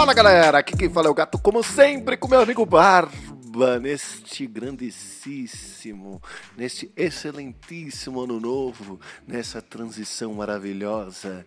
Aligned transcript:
Fala 0.00 0.14
galera, 0.14 0.58
aqui 0.60 0.74
quem 0.74 0.88
fala 0.88 1.08
é 1.08 1.10
o 1.10 1.14
gato, 1.14 1.38
como 1.38 1.62
sempre, 1.62 2.16
com 2.16 2.26
meu 2.26 2.40
amigo 2.40 2.64
Barba, 2.64 3.78
neste 3.78 4.46
grandíssimo, 4.46 6.22
neste 6.56 6.90
excelentíssimo 6.96 8.22
ano 8.22 8.40
novo, 8.40 8.98
nessa 9.28 9.60
transição 9.60 10.32
maravilhosa. 10.32 11.44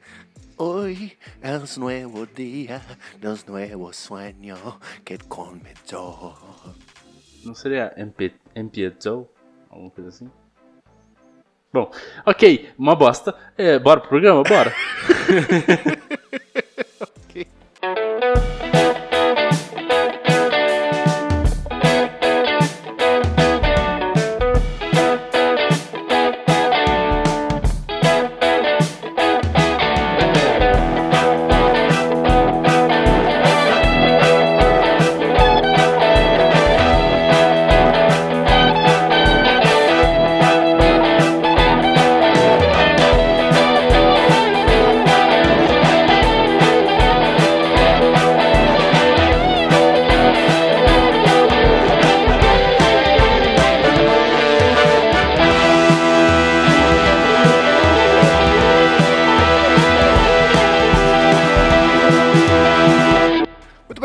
Hoy 0.55 1.17
es 1.41 1.77
nuevo 1.79 2.27
día, 2.27 2.79
los 3.19 3.43
nuevos 3.47 3.97
sueños 3.97 4.59
que 5.03 5.17
comenzó. 5.17 6.37
Não 7.43 7.55
seria 7.55 7.91
empiezou? 8.55 9.33
Alguma 9.67 9.89
coisa 9.89 10.09
assim? 10.09 10.29
Bom, 11.73 11.89
ok, 12.23 12.71
uma 12.77 12.93
bosta. 12.93 13.33
É, 13.57 13.79
bora 13.79 13.99
pro 13.99 14.09
programa? 14.09 14.43
Bora. 14.43 14.71
Muito 17.83 18.52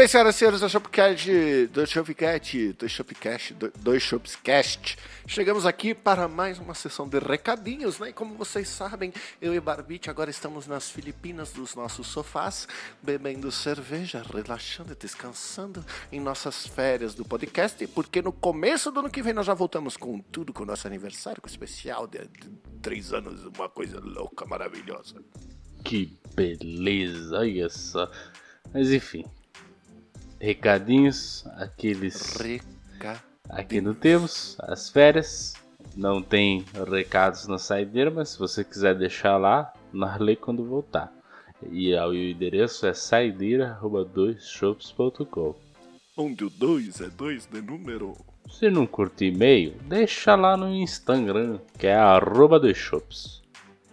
bem, 0.09 0.13
senhoras 0.13 0.35
e 0.35 0.39
senhores 0.39 0.61
do 0.61 0.69
Shopcast, 0.69 1.67
do 1.67 1.87
Shopcast, 1.87 2.73
do 2.73 2.89
Shopcast, 2.89 3.55
do- 3.55 4.01
Shopscast. 4.01 4.97
Chegamos 5.27 5.67
aqui 5.67 5.95
para 5.95 6.27
mais 6.27 6.59
uma 6.59 6.73
sessão 6.75 7.07
de 7.07 7.19
recadinhos, 7.19 7.99
né? 7.99 8.09
E 8.09 8.13
como 8.15 8.35
vocês 8.35 8.69
sabem, 8.69 9.13
eu 9.41 9.55
e 9.55 9.61
Barbite 9.61 10.09
agora 10.09 10.31
estamos 10.31 10.67
nas 10.67 10.91
Filipinas 10.91 11.53
dos 11.53 11.75
nossos 11.75 12.07
sofás, 12.07 12.67
bebendo 13.03 13.53
cerveja, 13.53 14.23
relaxando 14.23 14.93
e 14.93 14.97
descansando 14.97 15.85
em 16.11 16.21
nossas 16.21 16.67
férias 16.67 17.15
do 17.15 17.25
podcast, 17.25 17.87
porque 17.89 18.23
no 18.23 18.33
começo 18.33 18.91
do 18.91 19.01
ano 19.01 19.11
que 19.11 19.21
vem 19.23 19.35
nós 19.35 19.45
já 19.47 19.53
voltamos 19.55 19.97
com 19.97 20.21
tudo, 20.21 20.55
com 20.55 20.63
o 20.63 20.67
nosso 20.67 20.87
aniversário, 20.87 21.43
com 21.43 21.49
o 21.49 21.51
especial 21.51 22.07
de, 22.07 22.21
de 22.21 22.49
três 22.81 23.13
anos, 23.13 23.45
uma 23.45 23.69
coisa 23.69 24.01
louca, 24.01 24.47
maravilhosa. 24.47 25.17
Que 25.85 26.19
beleza, 26.35 27.37
olha 27.39 27.69
só. 27.69 28.11
Mas 28.73 28.91
enfim. 28.91 29.25
Recadinhos, 30.41 31.45
aqueles. 31.57 32.37
Reca... 32.37 33.21
Aqui 33.49 33.81
não 33.81 33.95
temos 33.95 34.57
as 34.61 34.91
férias. 34.91 35.55
Não 35.97 36.21
tem 36.23 36.65
recados 36.89 37.49
na 37.49 37.59
saideira, 37.59 38.09
mas 38.11 38.29
se 38.31 38.39
você 38.39 38.63
quiser 38.63 38.95
deixar 38.95 39.37
lá, 39.37 39.73
nós 39.93 40.21
lê 40.21 40.37
quando 40.37 40.65
voltar. 40.65 41.13
E 41.71 41.95
o 41.95 42.15
endereço 42.15 42.87
é 42.87 42.95
saideira.doisshops.com. 42.95 45.55
Onde 46.17 46.45
o 46.45 46.51
dois 46.51 47.01
é 47.01 47.09
dois 47.09 47.47
de 47.47 47.61
número. 47.61 48.17
Se 48.49 48.71
não 48.71 48.87
curte 48.87 49.25
e-mail, 49.27 49.75
deixa 49.87 50.35
lá 50.35 50.57
no 50.57 50.73
Instagram, 50.73 51.59
que 51.79 51.87
é 51.87 51.95
arroba 51.95 52.59
doisshops. 52.61 53.43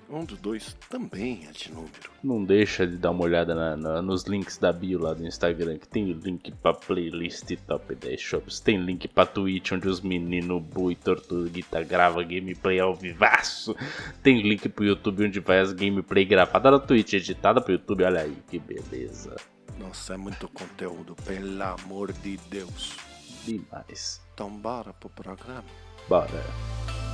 Um 0.08 0.24
do 0.24 0.36
dois 0.36 0.76
também 0.90 1.48
é 1.48 1.52
de 1.52 1.72
número. 1.72 2.12
Não 2.24 2.44
deixa 2.44 2.86
de 2.86 2.96
dar 2.96 3.10
uma 3.12 3.24
olhada 3.24 3.56
na- 3.56 3.76
na- 3.76 4.02
nos 4.04 4.24
links 4.26 4.58
da 4.58 4.72
bio 4.72 5.00
lá 5.00 5.14
do 5.16 5.26
Instagram, 5.26 5.80
que 5.80 5.88
tem 5.88 6.12
link 6.12 6.52
pra 6.62 6.74
playlist 6.74 7.52
Top 7.68 7.94
10 7.96 8.22
Shops, 8.22 8.60
tem 8.60 8.78
link 8.78 9.08
pra 9.08 9.26
Twitch, 9.26 9.72
onde 9.72 9.88
os 9.90 10.02
meninos 10.02 10.62
Bui 10.62 10.96
Tortuguita 10.96 11.84
grava 11.84 12.22
gameplay 12.24 12.80
ao 12.80 12.94
vivaço, 12.96 13.76
tem 14.22 14.42
link 14.44 14.70
pro 14.70 14.86
YouTube, 14.86 15.26
onde 15.26 15.40
vai 15.40 15.60
as 15.60 15.74
gameplay 15.74 16.24
gravadas 16.24 16.72
na 16.72 16.80
Twitch, 16.80 17.14
editada 17.14 17.60
pro 17.60 17.74
YouTube, 17.74 18.04
olha 18.04 18.22
aí, 18.22 18.38
que 18.48 18.60
beleza, 18.60 19.36
Nossa, 19.80 20.14
é 20.14 20.18
muito 20.18 20.48
conteúdo, 20.50 21.16
pelo 21.26 21.62
amor 21.64 22.14
de 22.14 22.38
Deus. 22.50 22.96
demais. 23.44 24.22
Então 24.34 24.50
bora 24.50 24.94
pro 24.94 25.10
programa. 25.10 25.66
Bora. 26.08 27.05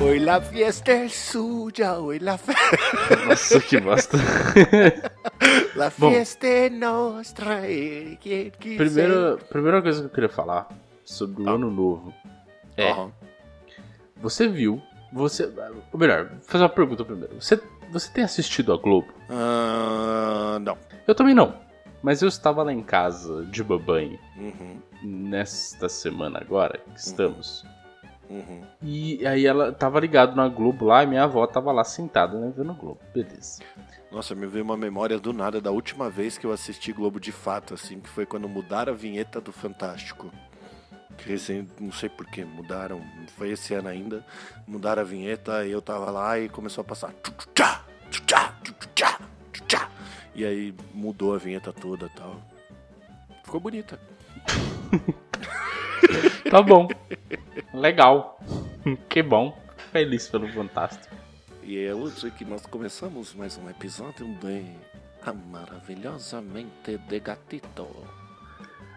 Hoy 0.00 0.20
la 0.20 0.40
fiesta 0.40 0.92
es 0.92 1.12
suya, 1.14 1.98
hoy 1.98 2.18
la, 2.20 2.38
fe... 2.38 2.52
Nossa, 3.26 3.60
que 3.60 3.78
bosta. 3.80 4.16
la 5.74 5.90
fiesta 5.90 6.46
es 6.46 6.72
nostra. 6.72 7.68
e 7.68 8.16
quem 8.20 8.50
quiser- 8.52 8.76
Primeiro, 8.78 9.38
primeira 9.50 9.82
coisa 9.82 10.00
que 10.00 10.06
eu 10.06 10.10
queria 10.10 10.28
falar 10.28 10.68
sobre 11.04 11.42
o 11.42 11.48
Ah. 11.48 11.52
ano 11.54 11.70
novo 11.70 12.14
é... 12.76 12.90
Aham. 12.92 13.10
Você 14.22 14.48
viu, 14.48 14.80
você. 15.12 15.50
Ou 15.92 15.98
melhor, 15.98 16.26
vou 16.28 16.38
fazer 16.42 16.64
uma 16.64 16.70
pergunta 16.70 17.04
primeiro. 17.04 17.34
Você, 17.40 17.60
você 17.92 18.10
tem 18.12 18.24
assistido 18.24 18.72
a 18.72 18.76
Globo? 18.76 19.08
Ah, 19.30 20.58
não. 20.60 20.76
Eu 21.06 21.14
também 21.14 21.34
não. 21.34 21.54
Mas 22.02 22.22
eu 22.22 22.28
estava 22.28 22.62
lá 22.62 22.72
em 22.72 22.82
casa 22.82 23.44
de 23.46 23.62
babanho 23.64 24.18
Uhum, 24.36 24.80
nesta 25.02 25.88
semana 25.88 26.38
agora 26.40 26.78
que 26.78 26.98
estamos. 27.00 27.62
uhum. 27.62 27.77
E 28.82 29.26
aí 29.26 29.46
ela 29.46 29.72
tava 29.72 29.98
ligado 30.00 30.36
na 30.36 30.48
Globo 30.48 30.84
lá 30.86 31.02
e 31.02 31.06
minha 31.06 31.24
avó 31.24 31.46
tava 31.46 31.72
lá 31.72 31.84
sentada, 31.84 32.38
né, 32.38 32.52
vendo 32.54 32.70
a 32.70 32.74
Globo. 32.74 33.00
Beleza. 33.14 33.62
Nossa, 34.10 34.34
me 34.34 34.46
veio 34.46 34.64
uma 34.64 34.76
memória 34.76 35.18
do 35.18 35.32
nada 35.32 35.60
da 35.60 35.70
última 35.70 36.08
vez 36.08 36.38
que 36.38 36.46
eu 36.46 36.52
assisti 36.52 36.92
Globo 36.92 37.20
de 37.20 37.32
fato, 37.32 37.74
assim, 37.74 38.00
que 38.00 38.08
foi 38.08 38.24
quando 38.24 38.48
mudaram 38.48 38.92
a 38.92 38.96
vinheta 38.96 39.40
do 39.40 39.52
Fantástico. 39.52 40.30
Que 41.16 41.30
recém, 41.30 41.66
não 41.80 41.90
sei 41.90 42.08
porquê, 42.08 42.44
mudaram, 42.44 43.02
foi 43.36 43.50
esse 43.50 43.74
ano 43.74 43.88
ainda, 43.88 44.24
mudaram 44.66 45.02
a 45.02 45.04
vinheta 45.04 45.66
e 45.66 45.72
eu 45.72 45.82
tava 45.82 46.10
lá 46.10 46.38
e 46.38 46.48
começou 46.48 46.82
a 46.82 46.84
passar. 46.84 47.12
E 50.34 50.44
aí 50.44 50.72
mudou 50.94 51.34
a 51.34 51.38
vinheta 51.38 51.72
toda 51.72 52.06
e 52.06 52.10
tal. 52.10 52.40
Ficou 53.42 53.60
bonita. 53.60 53.98
Tá 56.50 56.62
bom. 56.62 56.88
Legal. 57.74 58.40
que 59.08 59.22
bom. 59.22 59.56
Feliz 59.92 60.28
pelo 60.28 60.48
Fantástico. 60.48 61.14
E 61.62 61.84
é 61.84 61.94
hoje 61.94 62.30
que 62.30 62.44
nós 62.44 62.64
começamos 62.64 63.34
mais 63.34 63.58
um 63.58 63.68
episódio 63.68 64.26
de 64.36 64.64
A 65.26 65.32
Maravilhosamente 65.34 66.96
de 67.06 67.20
Gatito. 67.20 67.86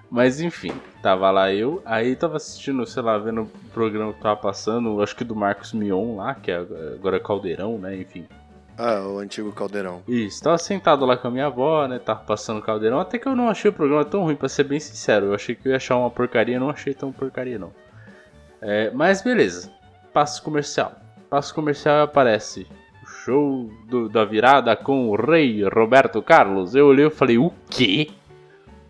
Mas 0.10 0.40
enfim, 0.40 0.72
tava 1.02 1.30
lá 1.30 1.54
eu, 1.54 1.82
aí 1.86 2.16
tava 2.16 2.38
assistindo, 2.38 2.86
sei 2.86 3.04
lá, 3.04 3.18
vendo 3.18 3.42
o 3.42 3.52
programa 3.74 4.14
que 4.14 4.22
tava 4.22 4.40
passando, 4.40 5.02
acho 5.02 5.16
que 5.16 5.24
do 5.26 5.36
Marcos 5.36 5.74
Mion 5.74 6.16
lá, 6.16 6.36
que 6.36 6.52
é 6.52 6.58
agora 6.58 7.18
é 7.18 7.20
Caldeirão, 7.20 7.78
né, 7.78 7.98
enfim. 7.98 8.26
Ah, 8.78 9.02
o 9.08 9.20
antigo 9.20 9.52
caldeirão. 9.52 10.02
Isso, 10.08 10.42
tava 10.42 10.58
sentado 10.58 11.06
lá 11.06 11.16
com 11.18 11.28
a 11.28 11.32
minha 11.32 11.46
avó, 11.48 11.88
né, 11.88 12.00
tava 12.00 12.22
passando 12.22 12.60
o 12.60 12.62
Caldeirão, 12.64 13.00
até 13.00 13.20
que 13.20 13.28
eu 13.28 13.36
não 13.36 13.48
achei 13.50 13.70
o 13.70 13.74
programa 13.74 14.04
tão 14.04 14.24
ruim, 14.24 14.36
pra 14.36 14.50
ser 14.50 14.64
bem 14.64 14.80
sincero, 14.80 15.28
eu 15.28 15.34
achei 15.36 15.54
que 15.54 15.68
eu 15.68 15.72
ia 15.72 15.76
achar 15.76 15.98
uma 15.98 16.10
porcaria, 16.10 16.60
não 16.60 16.70
achei 16.70 16.94
tão 16.94 17.12
porcaria 17.12 17.60
não. 17.60 17.72
É, 18.62 18.90
mas 18.92 19.22
beleza, 19.22 19.72
passo 20.14 20.42
comercial. 20.42 20.94
Passo 21.30 21.54
comercial 21.54 22.02
aparece 22.04 22.66
o 23.04 23.08
show 23.08 23.72
do- 23.88 24.10
da 24.10 24.26
virada 24.26 24.76
com 24.76 25.10
o 25.10 25.16
rei 25.16 25.64
Roberto 25.68 26.22
Carlos. 26.22 26.74
Eu 26.76 26.88
olhei 26.88 27.06
e 27.08 27.10
falei, 27.10 27.38
o 27.38 27.52
quê? 27.70 28.10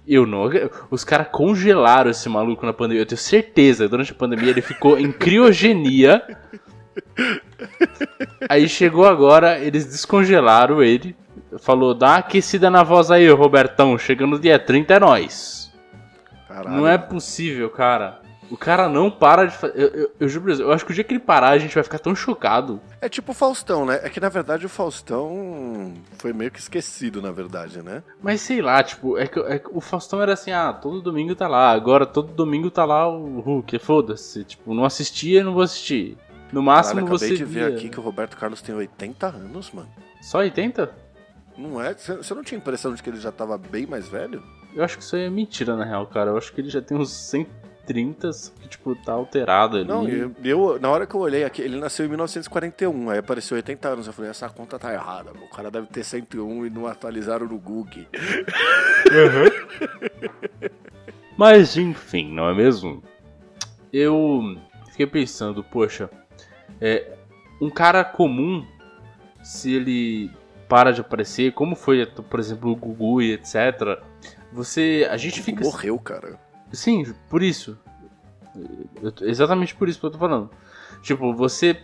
Eu 0.08 0.26
não. 0.26 0.50
Os 0.90 1.04
caras 1.04 1.28
congelaram 1.32 2.10
esse 2.10 2.28
maluco 2.28 2.66
na 2.66 2.74
pandemia. 2.74 3.04
Eu 3.04 3.06
tenho 3.06 3.20
certeza, 3.20 3.88
durante 3.88 4.12
a 4.12 4.16
pandemia 4.16 4.50
ele 4.50 4.62
ficou 4.62 4.98
em 4.98 5.12
criogenia. 5.12 6.22
Aí 8.50 8.68
chegou 8.68 9.06
agora, 9.06 9.60
eles 9.60 9.86
descongelaram 9.86 10.82
ele. 10.82 11.16
Falou, 11.60 11.94
dá 11.94 12.08
uma 12.08 12.18
aquecida 12.18 12.70
na 12.70 12.84
voz 12.84 13.12
aí, 13.12 13.30
Robertão. 13.30 13.98
Chegando 13.98 14.32
no 14.32 14.40
dia 14.40 14.58
30 14.58 14.94
é 14.94 15.00
nóis. 15.00 15.72
Caralho. 16.48 16.78
Não 16.78 16.88
é 16.88 16.98
possível, 16.98 17.70
cara. 17.70 18.22
O 18.50 18.58
cara 18.58 18.90
não 18.90 19.10
para 19.10 19.46
de 19.46 19.56
fazer. 19.56 19.80
Eu, 19.80 19.88
eu, 19.88 20.12
eu 20.20 20.28
juro 20.28 20.44
pra 20.46 20.56
você, 20.56 20.62
eu 20.62 20.74
acho 20.74 20.86
que 20.86 20.92
o 20.92 20.94
dia 20.94 21.06
que 21.06 21.14
ele 21.14 21.22
parar, 21.22 21.52
a 21.52 21.58
gente 21.58 21.74
vai 21.74 21.84
ficar 21.84 22.00
tão 22.00 22.14
chocado. 22.14 22.82
É 23.00 23.08
tipo 23.08 23.32
o 23.32 23.36
Faustão, 23.36 23.86
né? 23.86 24.02
É 24.04 24.10
que 24.10 24.20
na 24.20 24.28
verdade 24.28 24.66
o 24.66 24.70
Faustão 24.70 25.94
foi 26.18 26.34
meio 26.34 26.52
que 26.52 26.60
esquecido, 26.60 27.22
na 27.22 27.32
verdade, 27.32 27.82
né? 27.82 28.04
Mas 28.22 28.42
sei 28.42 28.62
lá, 28.62 28.84
tipo, 28.84 29.18
é 29.18 29.26
que, 29.26 29.40
é 29.40 29.58
que 29.58 29.70
o 29.72 29.80
Faustão 29.80 30.22
era 30.22 30.34
assim, 30.34 30.52
ah, 30.52 30.74
todo 30.74 31.02
domingo 31.02 31.34
tá 31.34 31.48
lá, 31.48 31.72
agora 31.72 32.06
todo 32.06 32.34
domingo 32.34 32.70
tá 32.70 32.84
lá 32.84 33.08
o 33.08 33.40
Hulk, 33.40 33.80
foda-se. 33.80 34.44
Tipo, 34.44 34.74
não 34.74 34.84
assistia 34.84 35.40
e 35.40 35.44
não 35.44 35.54
vou 35.54 35.64
assistir. 35.64 36.18
No 36.52 36.62
máximo 36.62 37.02
Caralho, 37.02 37.18
você. 37.18 37.26
acabei 37.26 37.38
de 37.38 37.46
ver 37.46 37.68
via- 37.70 37.78
aqui 37.78 37.90
que 37.90 38.00
o 38.00 38.04
Roberto 38.04 38.36
Carlos 38.38 38.62
tem 38.62 38.76
80 38.76 39.28
anos, 39.28 39.72
mano. 39.72 39.90
Só 40.22 40.40
80? 40.40 40.92
Não 41.58 41.82
é? 41.82 41.94
Você 41.94 42.34
não 42.34 42.44
tinha 42.44 42.58
impressão 42.58 42.94
de 42.94 43.02
que 43.04 43.10
ele 43.10 43.20
já 43.20 43.32
tava 43.32 43.58
bem 43.58 43.86
mais 43.86 44.08
velho? 44.08 44.42
Eu 44.74 44.84
acho 44.84 44.98
que 44.98 45.04
isso 45.04 45.16
aí 45.16 45.24
é 45.24 45.30
mentira, 45.30 45.76
na 45.76 45.84
real, 45.86 46.08
cara. 46.08 46.32
Eu 46.32 46.38
acho 46.38 46.52
que 46.54 46.62
ele 46.62 46.70
já 46.70 46.82
tem 46.82 46.98
uns 46.98 47.12
130, 47.12 48.32
só 48.32 48.52
que, 48.60 48.68
tipo, 48.70 48.96
tá 48.96 49.12
alterado 49.14 49.78
ali. 49.78 49.86
Não, 49.86 50.08
eu, 50.08 50.34
eu- 50.44 50.80
na 50.80 50.90
hora 50.90 51.06
que 51.06 51.14
eu 51.14 51.20
olhei 51.20 51.44
aqui, 51.44 51.62
ele 51.62 51.78
nasceu 51.80 52.06
em 52.06 52.10
1941, 52.10 53.10
aí 53.10 53.20
apareceu 53.20 53.56
80 53.58 53.90
anos. 53.90 54.08
Eu 54.08 54.14
falei, 54.14 54.32
essa 54.32 54.50
conta 54.50 54.80
tá 54.80 54.94
errada, 54.94 55.32
o 55.32 55.50
cara 55.50 55.70
deve 55.70 55.88
ter 55.88 56.04
101 56.04 56.66
e 56.66 56.70
não 56.70 56.88
atualizaram 56.88 57.48
no 57.48 57.58
Google. 57.60 58.06
Mas 61.38 61.76
enfim, 61.78 62.32
não 62.34 62.50
é 62.50 62.56
mesmo? 62.56 63.04
Eu 63.92 64.56
fiquei 64.92 65.08
pensando, 65.08 65.64
poxa, 65.64 66.10
é, 66.82 67.18
um 67.62 67.70
cara 67.70 68.04
comum, 68.04 68.66
se 69.44 69.74
ele 69.74 70.32
para 70.68 70.92
de 70.92 71.02
aparecer, 71.02 71.52
como 71.54 71.76
foi, 71.76 72.06
por 72.06 72.40
exemplo, 72.40 72.72
o 72.72 72.76
Gugu 72.76 73.22
e 73.22 73.34
etc. 73.34 74.00
Você, 74.54 75.08
a 75.10 75.18
gente 75.18 75.42
fica 75.42 75.64
Morreu, 75.64 76.00
cara. 76.00 76.40
Sim, 76.72 77.04
por 77.30 77.44
isso. 77.44 77.78
Eu- 79.02 79.28
exatamente 79.28 79.76
por 79.76 79.88
isso 79.88 80.00
que 80.00 80.06
eu 80.06 80.12
tô 80.12 80.18
falando. 80.18 80.50
Tipo, 81.02 81.34
você 81.34 81.78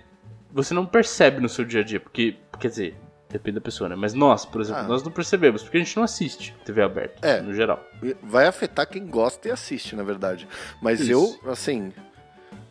você 0.51 0.73
não 0.73 0.85
percebe 0.85 1.41
no 1.41 1.49
seu 1.49 1.65
dia 1.65 1.81
a 1.81 1.83
dia, 1.83 1.99
porque 1.99 2.37
quer 2.59 2.69
dizer, 2.69 2.97
depende 3.29 3.55
da 3.55 3.61
pessoa, 3.61 3.89
né? 3.89 3.95
Mas 3.95 4.13
nós, 4.13 4.45
por 4.45 4.61
exemplo, 4.61 4.81
Ah. 4.83 4.87
nós 4.87 5.03
não 5.03 5.11
percebemos, 5.11 5.61
porque 5.61 5.77
a 5.77 5.79
gente 5.81 5.95
não 5.97 6.03
assiste 6.03 6.55
TV 6.65 6.81
aberta, 6.81 7.27
É. 7.27 7.41
no 7.41 7.53
geral. 7.53 7.83
Vai 8.23 8.47
afetar 8.47 8.87
quem 8.87 9.05
gosta 9.05 9.49
e 9.49 9.51
assiste, 9.51 9.95
na 9.95 10.03
verdade. 10.03 10.47
Mas 10.81 11.01
Isso. 11.01 11.11
eu, 11.43 11.51
assim, 11.51 11.91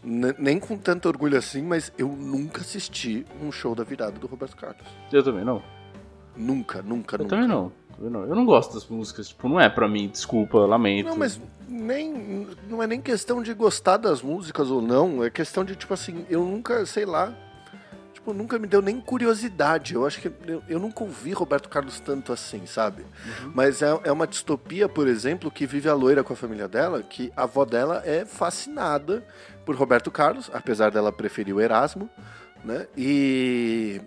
nem 0.07 0.59
com 0.61 0.79
tanto 0.79 1.09
orgulho 1.09 1.37
assim, 1.37 1.63
mas 1.63 1.93
eu 1.99 2.09
nunca 2.09 2.61
assisti 2.61 3.27
um 3.43 3.51
show 3.51 3.75
da 3.75 3.83
virada 3.83 4.19
do 4.19 4.27
Roberto 4.27 4.57
Carlos. 4.57 4.87
Eu 5.13 5.23
também 5.23 5.45
não. 5.45 5.61
Nunca, 6.37 6.81
nunca, 6.83 7.17
Eu 7.17 7.19
nunca. 7.21 7.31
também 7.31 7.49
não. 7.49 7.73
Eu 7.99 8.11
não. 8.11 8.21
Eu 8.25 8.35
não 8.35 8.45
gosto 8.45 8.75
das 8.75 8.87
músicas, 8.87 9.29
tipo, 9.29 9.49
não 9.49 9.59
é 9.59 9.69
pra 9.69 9.89
mim, 9.89 10.09
desculpa, 10.09 10.59
lamento. 10.59 11.09
Não, 11.09 11.17
mas 11.17 11.41
nem, 11.69 12.47
não 12.69 12.83
é 12.83 12.87
nem 12.87 13.01
questão 13.01 13.43
de 13.43 13.53
gostar 13.55 13.97
das 13.97 14.23
músicas 14.23 14.71
ou 14.71 14.81
não, 14.83 15.25
é 15.25 15.31
questão 15.31 15.65
de, 15.65 15.75
tipo 15.75 15.93
assim, 15.95 16.25
eu 16.29 16.45
nunca, 16.45 16.85
sei 16.87 17.07
lá, 17.07 17.35
tipo, 18.27 18.35
nunca 18.35 18.59
me 18.59 18.67
deu 18.67 18.83
nem 18.83 19.01
curiosidade. 19.01 19.95
Eu 19.95 20.05
acho 20.07 20.21
que 20.21 20.33
eu, 20.47 20.63
eu 20.69 20.81
nunca 20.81 21.05
ouvi 21.05 21.33
Roberto 21.33 21.69
Carlos 21.69 22.01
tanto 22.01 22.33
assim, 22.33 22.67
sabe? 22.67 23.05
Mas 23.55 23.83
é, 23.83 24.01
é 24.05 24.13
uma 24.13 24.27
distopia, 24.27 24.89
por 24.89 25.07
exemplo, 25.07 25.51
que 25.51 25.67
vive 25.67 25.89
a 25.89 25.95
loira 25.95 26.25
com 26.25 26.33
a 26.33 26.37
família 26.37 26.67
dela, 26.67 27.03
que 27.03 27.33
a 27.37 27.45
avó 27.45 27.65
dela 27.65 28.03
é 28.05 28.25
fascinada 28.25 29.25
por 29.65 29.77
Roberto 29.77 30.11
Carlos, 30.11 30.51
apesar 30.53 30.91
dela 30.91 31.13
preferir 31.13 31.55
o 31.55 31.61
Erasmo, 31.61 32.11
né? 32.65 32.87
E. 32.97 34.01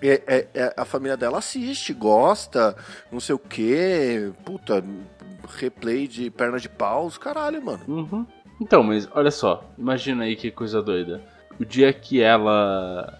é- 0.00 0.22
é- 0.26 0.48
é- 0.54 0.74
a 0.76 0.84
família 0.84 1.16
dela 1.16 1.38
assiste, 1.38 1.92
gosta, 1.92 2.76
não 3.10 3.18
sei 3.20 3.34
o 3.34 3.38
quê, 3.38 4.32
puta, 4.44 4.84
replay 5.56 6.06
de 6.06 6.30
perna 6.30 6.58
de 6.58 6.68
pau, 6.68 7.06
os 7.06 7.18
caralho, 7.18 7.64
mano. 7.64 7.80
Uhum. 7.88 8.26
Então, 8.60 8.82
mas 8.82 9.08
olha 9.12 9.30
só, 9.30 9.64
imagina 9.76 10.24
aí 10.24 10.36
que 10.36 10.50
coisa 10.50 10.82
doida. 10.82 11.20
O 11.60 11.64
dia 11.64 11.92
que 11.92 12.20
ela. 12.20 13.18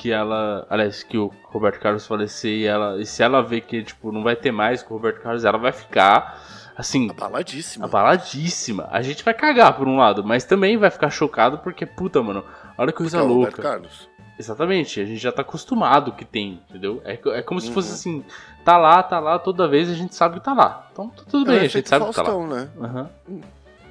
Que 0.00 0.10
ela. 0.10 0.66
Aliás, 0.70 1.02
que 1.02 1.18
o 1.18 1.30
Roberto 1.44 1.78
Carlos 1.78 2.06
falecer 2.06 2.50
e 2.50 2.64
ela. 2.66 2.98
E 2.98 3.04
se 3.04 3.22
ela 3.22 3.42
ver 3.42 3.60
que, 3.60 3.82
tipo, 3.82 4.10
não 4.10 4.22
vai 4.22 4.34
ter 4.34 4.50
mais 4.50 4.82
com 4.82 4.94
o 4.94 4.96
Roberto 4.96 5.20
Carlos, 5.20 5.44
ela 5.44 5.58
vai 5.58 5.72
ficar. 5.72 6.40
Assim, 6.74 7.10
Abaladíssima. 7.10 7.84
abaladíssima. 7.84 8.88
A 8.90 9.02
gente 9.02 9.22
vai 9.22 9.34
cagar 9.34 9.76
por 9.76 9.86
um 9.86 9.98
lado, 9.98 10.24
mas 10.24 10.44
também 10.44 10.78
vai 10.78 10.90
ficar 10.90 11.10
chocado 11.10 11.58
porque, 11.58 11.84
puta, 11.84 12.22
mano, 12.22 12.42
olha 12.78 12.86
que 12.90 12.96
Porque 12.96 13.10
coisa 13.10 13.18
é 13.18 13.20
o 13.22 13.26
Roberto 13.28 13.58
louca. 13.58 13.62
Carlos. 13.62 14.08
Exatamente, 14.38 14.98
a 14.98 15.04
gente 15.04 15.18
já 15.18 15.30
tá 15.30 15.42
acostumado 15.42 16.12
que 16.12 16.24
tem, 16.24 16.62
entendeu? 16.70 17.02
É, 17.04 17.18
é 17.38 17.42
como 17.42 17.60
se 17.60 17.68
Uhum. 17.68 17.74
fosse 17.74 17.92
assim, 17.92 18.24
tá 18.64 18.78
lá, 18.78 19.02
tá 19.02 19.20
lá, 19.20 19.38
toda 19.38 19.68
vez 19.68 19.90
a 19.90 19.92
gente 19.94 20.14
sabe 20.14 20.36
que 20.38 20.44
tá 20.44 20.54
lá. 20.54 20.88
Então 20.90 21.10
tá 21.10 21.22
tudo 21.28 21.50
É 21.50 21.56
bem, 21.56 21.64
a 21.66 21.68
gente 21.68 21.86
sabe 21.86 22.06
que 22.06 22.14
tá 22.14 22.22
lá. 22.22 22.30
Faustão, 22.30 22.46
né? 22.46 22.70
Aham. 22.80 23.10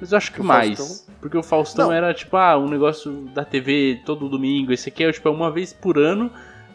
Mas 0.00 0.12
eu 0.12 0.18
acho 0.18 0.32
que 0.32 0.40
O 0.40 0.44
mais. 0.44 0.78
Faustão- 0.78 1.14
Porque 1.20 1.36
o 1.36 1.42
Faustão 1.42 1.86
Não. 1.88 1.92
era 1.94 2.14
tipo, 2.14 2.36
ah, 2.36 2.56
um 2.58 2.68
negócio 2.68 3.12
da 3.34 3.44
TV 3.44 4.00
todo 4.06 4.28
domingo. 4.28 4.72
Esse 4.72 4.88
aqui 4.88 5.04
é 5.04 5.12
tipo, 5.12 5.28
é 5.28 5.30
uma 5.30 5.50
vez 5.50 5.72
por 5.72 5.98
ano. 5.98 6.30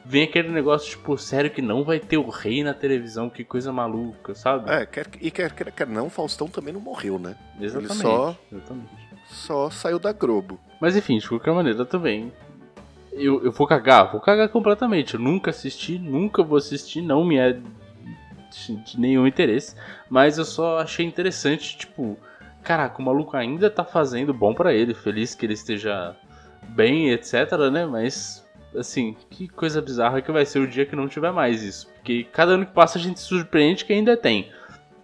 Vem 0.08 0.22
aquele 0.24 0.50
negócio, 0.50 0.92
tipo, 0.92 1.18
sério 1.18 1.50
que 1.50 1.64
não 1.64 1.84
vai 1.84 2.00
ter 2.00 2.18
o 2.18 2.30
rei 2.30 2.64
na 2.64 2.76
televisão, 2.76 3.28
que 3.28 3.44
coisa 3.44 3.74
maluca, 3.74 4.36
sabe? 4.36 4.70
É, 4.70 4.86
quer, 4.86 5.08
e 5.20 5.32
quer, 5.32 5.52
quer, 5.52 5.72
quer 5.72 5.88
não, 5.88 6.12
Faustão 6.12 6.48
também 6.48 6.72
não 6.72 6.80
morreu, 6.80 7.18
né? 7.18 7.36
Exatamente. 7.60 8.02
só- 8.04 8.36
exatamente. 8.52 8.90
Só 9.28 9.70
saiu 9.72 9.98
da 9.98 10.14
Globo. 10.14 10.60
Mas 10.80 10.96
enfim, 10.96 11.18
de 11.18 11.28
qualquer 11.28 11.52
maneira 11.56 11.84
também. 11.86 12.32
Eu, 13.12 13.44
eu 13.44 13.52
vou 13.52 13.66
cagar, 13.66 14.12
vou 14.12 14.22
cagar 14.22 14.48
completamente. 14.50 15.16
Eu 15.16 15.20
nunca 15.20 15.50
assisti, 15.50 15.98
nunca 15.98 16.44
vou 16.44 16.58
assistir, 16.60 17.02
não 17.02 17.24
me 17.26 17.38
é 17.38 17.54
de 17.54 19.00
nenhum 19.00 19.26
interesse. 19.26 19.76
Mas 20.08 20.38
eu 20.38 20.46
só 20.46 20.78
achei 20.80 21.04
interessante, 21.06 21.78
tipo, 21.78 22.16
caraca, 22.66 23.00
o 23.00 23.06
maluco 23.06 23.38
ainda 23.38 23.70
tá 23.70 23.86
fazendo 23.86 24.34
bom 24.34 24.54
pra 24.54 24.74
ele, 24.74 24.94
feliz 24.94 25.36
que 25.36 25.46
ele 25.46 25.54
esteja 25.54 26.16
bem, 26.70 27.12
etc, 27.12 27.52
né? 27.72 27.86
Mas, 27.86 28.44
assim, 28.76 29.16
que 29.30 29.48
coisa 29.48 29.82
bizarra 29.82 30.22
que 30.22 30.32
vai 30.32 30.46
ser 30.46 30.60
o 30.60 30.68
dia 30.68 30.86
que 30.86 30.96
não 30.96 31.08
tiver 31.08 31.32
mais 31.32 31.62
isso. 31.62 31.88
Porque 31.94 32.24
cada 32.34 32.54
ano 32.54 32.66
que 32.66 32.74
passa 32.74 32.98
a 32.98 33.02
gente 33.02 33.20
se 33.20 33.28
surpreende 33.28 33.86
que 33.86 33.94
ainda 33.94 34.18
tem. 34.18 34.52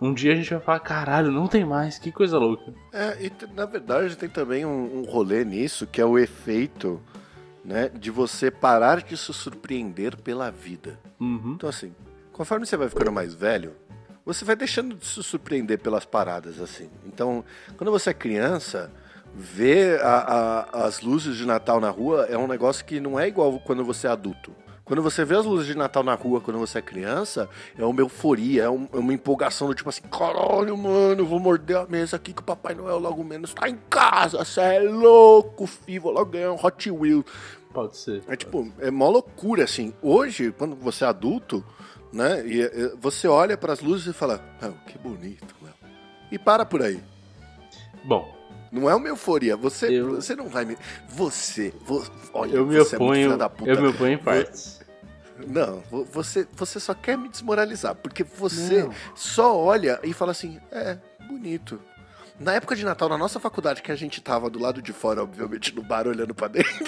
Um 0.01 0.11
dia 0.11 0.33
a 0.33 0.35
gente 0.35 0.49
vai 0.49 0.59
falar, 0.59 0.79
caralho, 0.79 1.31
não 1.31 1.47
tem 1.47 1.63
mais, 1.63 1.99
que 1.99 2.11
coisa 2.11 2.39
louca. 2.39 2.73
É, 2.91 3.23
e 3.23 3.31
na 3.53 3.67
verdade 3.67 4.17
tem 4.17 4.27
também 4.27 4.65
um, 4.65 4.99
um 4.99 5.03
rolê 5.03 5.45
nisso, 5.45 5.85
que 5.85 6.01
é 6.01 6.05
o 6.05 6.17
efeito, 6.17 6.99
né, 7.63 7.87
de 7.87 8.09
você 8.09 8.49
parar 8.49 9.03
de 9.03 9.15
se 9.15 9.31
surpreender 9.31 10.17
pela 10.17 10.49
vida. 10.49 10.99
Uhum. 11.19 11.53
Então 11.55 11.69
assim, 11.69 11.93
conforme 12.33 12.65
você 12.65 12.75
vai 12.75 12.89
ficando 12.89 13.11
mais 13.11 13.35
velho, 13.35 13.73
você 14.25 14.45
vai 14.45 14.56
deixando 14.56 14.95
de 14.95 15.06
se 15.06 15.21
surpreender 15.23 15.79
pelas 15.79 16.06
paradas, 16.06 16.59
assim. 16.62 16.89
Então, 17.06 17.44
quando 17.77 17.91
você 17.91 18.12
é 18.12 18.13
criança, 18.13 18.91
ver 19.33 20.01
a- 20.01 20.68
a- 20.73 20.85
as 20.85 21.01
luzes 21.01 21.38
de 21.38 21.45
Natal 21.45 21.79
na 21.79 21.89
rua 21.89 22.25
é 22.29 22.38
um 22.38 22.47
negócio 22.47 22.83
que 22.85 23.00
não 23.00 23.19
é 23.19 23.27
igual 23.27 23.59
quando 23.59 23.83
você 23.83 24.07
é 24.07 24.09
adulto. 24.09 24.51
Quando 24.83 25.01
você 25.01 25.23
vê 25.23 25.38
as 25.38 25.45
luzes 25.45 25.68
de 25.68 25.75
Natal 25.77 26.03
na 26.03 26.13
rua 26.15 26.41
quando 26.41 26.59
você 26.59 26.79
é 26.79 26.81
criança, 26.81 27.47
é 27.77 27.85
uma 27.85 28.01
euforia, 28.01 28.63
é, 28.63 28.69
um- 28.69 28.89
é 28.91 28.98
uma 28.98 29.13
empolgação 29.13 29.67
do 29.69 29.74
tipo 29.74 29.88
assim, 29.88 30.01
caralho, 30.01 30.75
mano, 30.77 31.25
vou 31.25 31.39
morder 31.39 31.77
a 31.77 31.86
mesa 31.86 32.17
aqui 32.17 32.34
que 32.34 32.41
o 32.41 32.43
Papai 32.43 32.75
Noel 32.75 33.00
logo 33.00 33.24
menos 33.24 33.53
tá 33.53 33.69
em 33.69 33.77
casa, 33.89 34.43
cê 34.43 34.60
é 34.60 34.79
louco, 34.81 35.65
fi, 35.65 35.98
vou 35.98 36.12
logo 36.12 36.31
ganhar 36.31 36.51
um 36.51 36.60
Hot 36.62 36.91
Wheels. 36.91 37.24
Pode 37.74 37.95
ser. 37.95 38.22
É 38.27 38.36
tipo, 38.36 38.69
é 38.79 38.91
mó 38.91 39.10
loucura, 39.10 39.63
assim. 39.63 39.93
Hoje, 40.01 40.51
quando 40.57 40.75
você 40.75 41.05
é 41.05 41.07
adulto, 41.07 41.63
né, 42.13 42.46
e, 42.46 42.62
e, 42.62 42.96
você 43.00 43.27
olha 43.27 43.58
pras 43.58 43.80
luzes 43.80 44.08
e 44.08 44.13
fala, 44.13 44.44
"Ah, 44.62 44.70
que 44.88 44.98
bonito, 44.98 45.56
meu. 45.62 45.72
E 46.32 46.38
para 46.39 46.65
por 46.65 46.82
aí. 46.82 47.01
Bom, 48.03 48.39
Não 48.72 48.89
é 48.89 48.96
uma 48.96 49.10
euforia. 49.10 49.58
Você, 49.58 49.88
Eu- 49.88 50.15
você 50.15 50.34
não 50.34 50.48
vai 50.48 50.63
me. 50.63 50.77
Você. 51.10 51.74
vo- 51.86 52.06
olha, 52.34 52.56
eu 52.56 52.65
me 52.65 52.77
você 52.77 52.96
é 52.96 52.98
oponho. 52.98 53.38
puta. 53.50 53.70
eu 53.70 53.82
me 53.82 53.88
oponho 53.89 54.13
em 54.13 54.18
partes. 54.18 54.80
Não, 55.46 55.82
vo- 55.91 56.06
você, 56.06 56.48
você 56.56 56.80
só 56.80 56.94
quer 56.94 57.18
me 57.18 57.27
desmoralizar. 57.27 57.96
Porque 57.96 58.24
você 58.24 58.84
Não. 58.84 58.94
só 59.13 59.58
olha 59.58 60.00
e 60.03 60.13
fala 60.13 60.32
assim: 60.32 60.58
é, 60.72 60.98
bonito. 61.27 61.82
Na 62.41 62.53
época 62.53 62.75
de 62.75 62.83
Natal, 62.83 63.07
na 63.07 63.19
nossa 63.19 63.39
faculdade, 63.39 63.83
que 63.83 63.91
a 63.91 63.95
gente 63.95 64.19
tava 64.19 64.50
do 64.50 64.57
lado 64.57 64.81
de 64.81 64.91
fora, 64.91 65.21
obviamente, 65.21 65.75
no 65.75 65.83
bar 65.83 66.07
olhando 66.07 66.33
pra 66.33 66.48
dentro. 66.48 66.74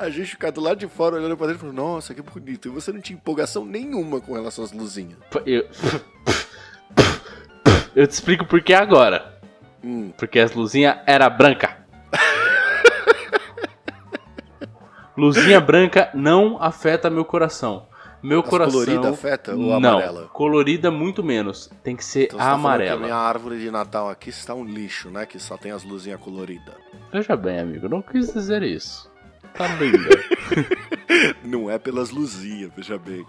a 0.00 0.10
gente 0.10 0.30
ficava 0.30 0.50
do 0.50 0.60
lado 0.60 0.78
de 0.78 0.88
fora 0.88 1.14
olhando 1.14 1.36
pra 1.36 1.46
dentro 1.46 1.58
e 1.58 1.60
falando, 1.60 1.76
nossa, 1.76 2.12
que 2.12 2.20
bonito. 2.20 2.66
E 2.66 2.72
você 2.72 2.92
não 2.92 3.00
tinha 3.00 3.16
empolgação 3.16 3.64
nenhuma 3.64 4.20
com 4.20 4.34
relação 4.34 4.64
às 4.64 4.72
luzinhas. 4.72 5.16
Eu... 5.46 5.62
eu 7.94 8.04
te 8.04 8.10
explico 8.10 8.44
por 8.46 8.60
que 8.60 8.74
agora. 8.74 9.38
Hum. 9.82 10.10
Porque 10.16 10.40
as 10.40 10.52
luzinhas 10.52 10.98
era 11.06 11.30
branca. 11.30 11.84
Luzinha 15.16 15.60
branca 15.60 16.10
não 16.12 16.60
afeta 16.60 17.08
meu 17.08 17.24
coração. 17.24 17.86
Meu 18.24 18.40
As 18.40 18.48
coração. 18.48 18.80
colorida 18.80 19.10
afeta 19.10 19.52
ou 19.52 19.58
não, 19.78 19.98
amarela? 19.98 20.30
colorida 20.32 20.90
muito 20.90 21.22
menos. 21.22 21.70
Tem 21.82 21.94
que 21.94 22.04
ser 22.04 22.24
Então 22.24 22.38
tá 22.38 22.46
a 22.46 22.52
amarela. 22.52 22.98
minha 23.00 23.14
árvore 23.14 23.58
de 23.60 23.70
Natal 23.70 24.08
aqui 24.08 24.30
está 24.30 24.54
um 24.54 24.64
lixo, 24.64 25.10
né? 25.10 25.26
Que 25.26 25.38
só 25.38 25.58
tem 25.58 25.70
as 25.72 25.84
luzinhas 25.84 26.18
coloridas. 26.20 26.74
Veja 27.12 27.36
bem, 27.36 27.60
amigo, 27.60 27.86
não 27.88 28.00
quis 28.00 28.32
dizer 28.32 28.62
isso. 28.62 29.10
tá 29.52 29.66
linda. 29.76 30.08
Não 31.44 31.70
é 31.70 31.78
pelas 31.78 32.10
luzinhas, 32.10 32.70
veja 32.74 32.98
bem. 32.98 33.24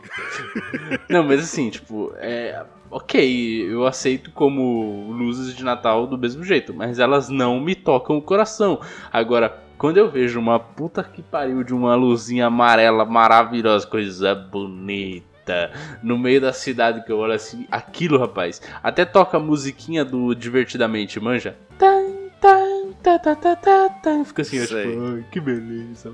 Não, 1.10 1.24
mas 1.24 1.42
assim, 1.42 1.70
tipo, 1.70 2.12
é. 2.18 2.66
Ok, 2.90 3.68
eu 3.72 3.86
aceito 3.86 4.32
como 4.32 5.12
luzes 5.12 5.54
de 5.56 5.64
Natal 5.64 6.08
do 6.08 6.18
mesmo 6.18 6.44
jeito, 6.44 6.74
mas 6.74 6.98
elas 7.00 7.30
não 7.30 7.60
me 7.60 7.75
tocam 7.75 8.18
o 8.18 8.22
coração. 8.22 8.80
Agora, 9.12 9.64
quando 9.77 9.98
eu 9.98 10.10
vejo 10.10 10.39
uma 10.39 10.60
puta 10.60 11.03
que 11.03 11.22
pariu 11.22 11.63
de 11.63 11.74
uma 11.74 11.96
luzinha 11.96 12.48
amarela 12.48 13.05
maravilhosa, 13.05 13.86
coisa 13.88 14.34
bonita, 14.36 15.72
no 16.01 16.17
meio 16.17 16.41
da 16.41 16.53
cidade 16.53 17.03
que 17.05 17.12
eu 17.12 17.17
olho 17.17 17.34
assim, 17.34 17.67
aquilo, 17.70 18.17
rapaz, 18.20 18.62
até 18.84 19.05
toca 19.05 19.38
a 19.38 19.39
musiquinha 19.39 20.03
do 20.05 20.34
Divertidamente, 20.34 21.20
manja? 21.20 21.55
Tan, 21.77 22.05
tan, 22.41 22.91
ta, 23.03 23.20
ta, 23.20 23.36
ta, 23.36 23.55
ta, 23.55 23.89
ta. 23.89 24.25
Fica 24.25 24.41
assim, 24.41 24.58
eu, 24.58 24.67
tipo, 24.67 25.05
ai, 25.15 25.25
que 25.32 25.39
beleza. 25.39 26.13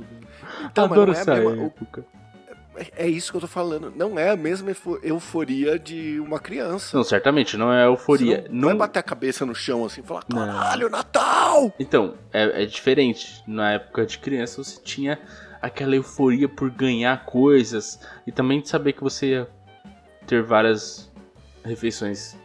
Então, 0.65 0.85
Adoro 0.85 1.11
é 1.11 1.15
essa 1.15 1.35
mesma- 1.35 1.51
o- 1.51 1.65
época. 1.67 2.05
É 2.95 3.07
isso 3.07 3.31
que 3.31 3.37
eu 3.37 3.41
tô 3.41 3.47
falando. 3.47 3.91
Não 3.95 4.17
é 4.17 4.29
a 4.29 4.37
mesma 4.37 4.75
euforia 5.03 5.77
de 5.77 6.19
uma 6.19 6.39
criança. 6.39 6.95
Não, 6.95 7.03
certamente, 7.03 7.57
não 7.57 7.71
é 7.71 7.85
euforia. 7.85 8.43
Você 8.43 8.49
não, 8.49 8.69
vai 8.69 8.77
bater 8.77 8.99
a 8.99 9.03
cabeça 9.03 9.45
no 9.45 9.53
chão 9.53 9.85
assim 9.85 10.01
e 10.01 10.03
falar, 10.03 10.23
Não. 10.29 10.37
caralho, 10.37 10.89
Natal! 10.89 11.73
Então, 11.79 12.15
é, 12.31 12.63
é 12.63 12.65
diferente. 12.65 13.43
Na 13.47 13.73
época 13.73 14.05
de 14.05 14.17
criança 14.17 14.63
você 14.63 14.79
tinha 14.81 15.19
aquela 15.61 15.95
euforia 15.95 16.49
por 16.49 16.69
ganhar 16.71 17.25
coisas 17.25 17.99
e 18.25 18.31
também 18.31 18.61
de 18.61 18.69
saber 18.69 18.93
que 18.93 19.01
você 19.01 19.27
ia 19.27 19.49
ter 20.25 20.41
várias 20.41 21.11
refeições 21.63 22.35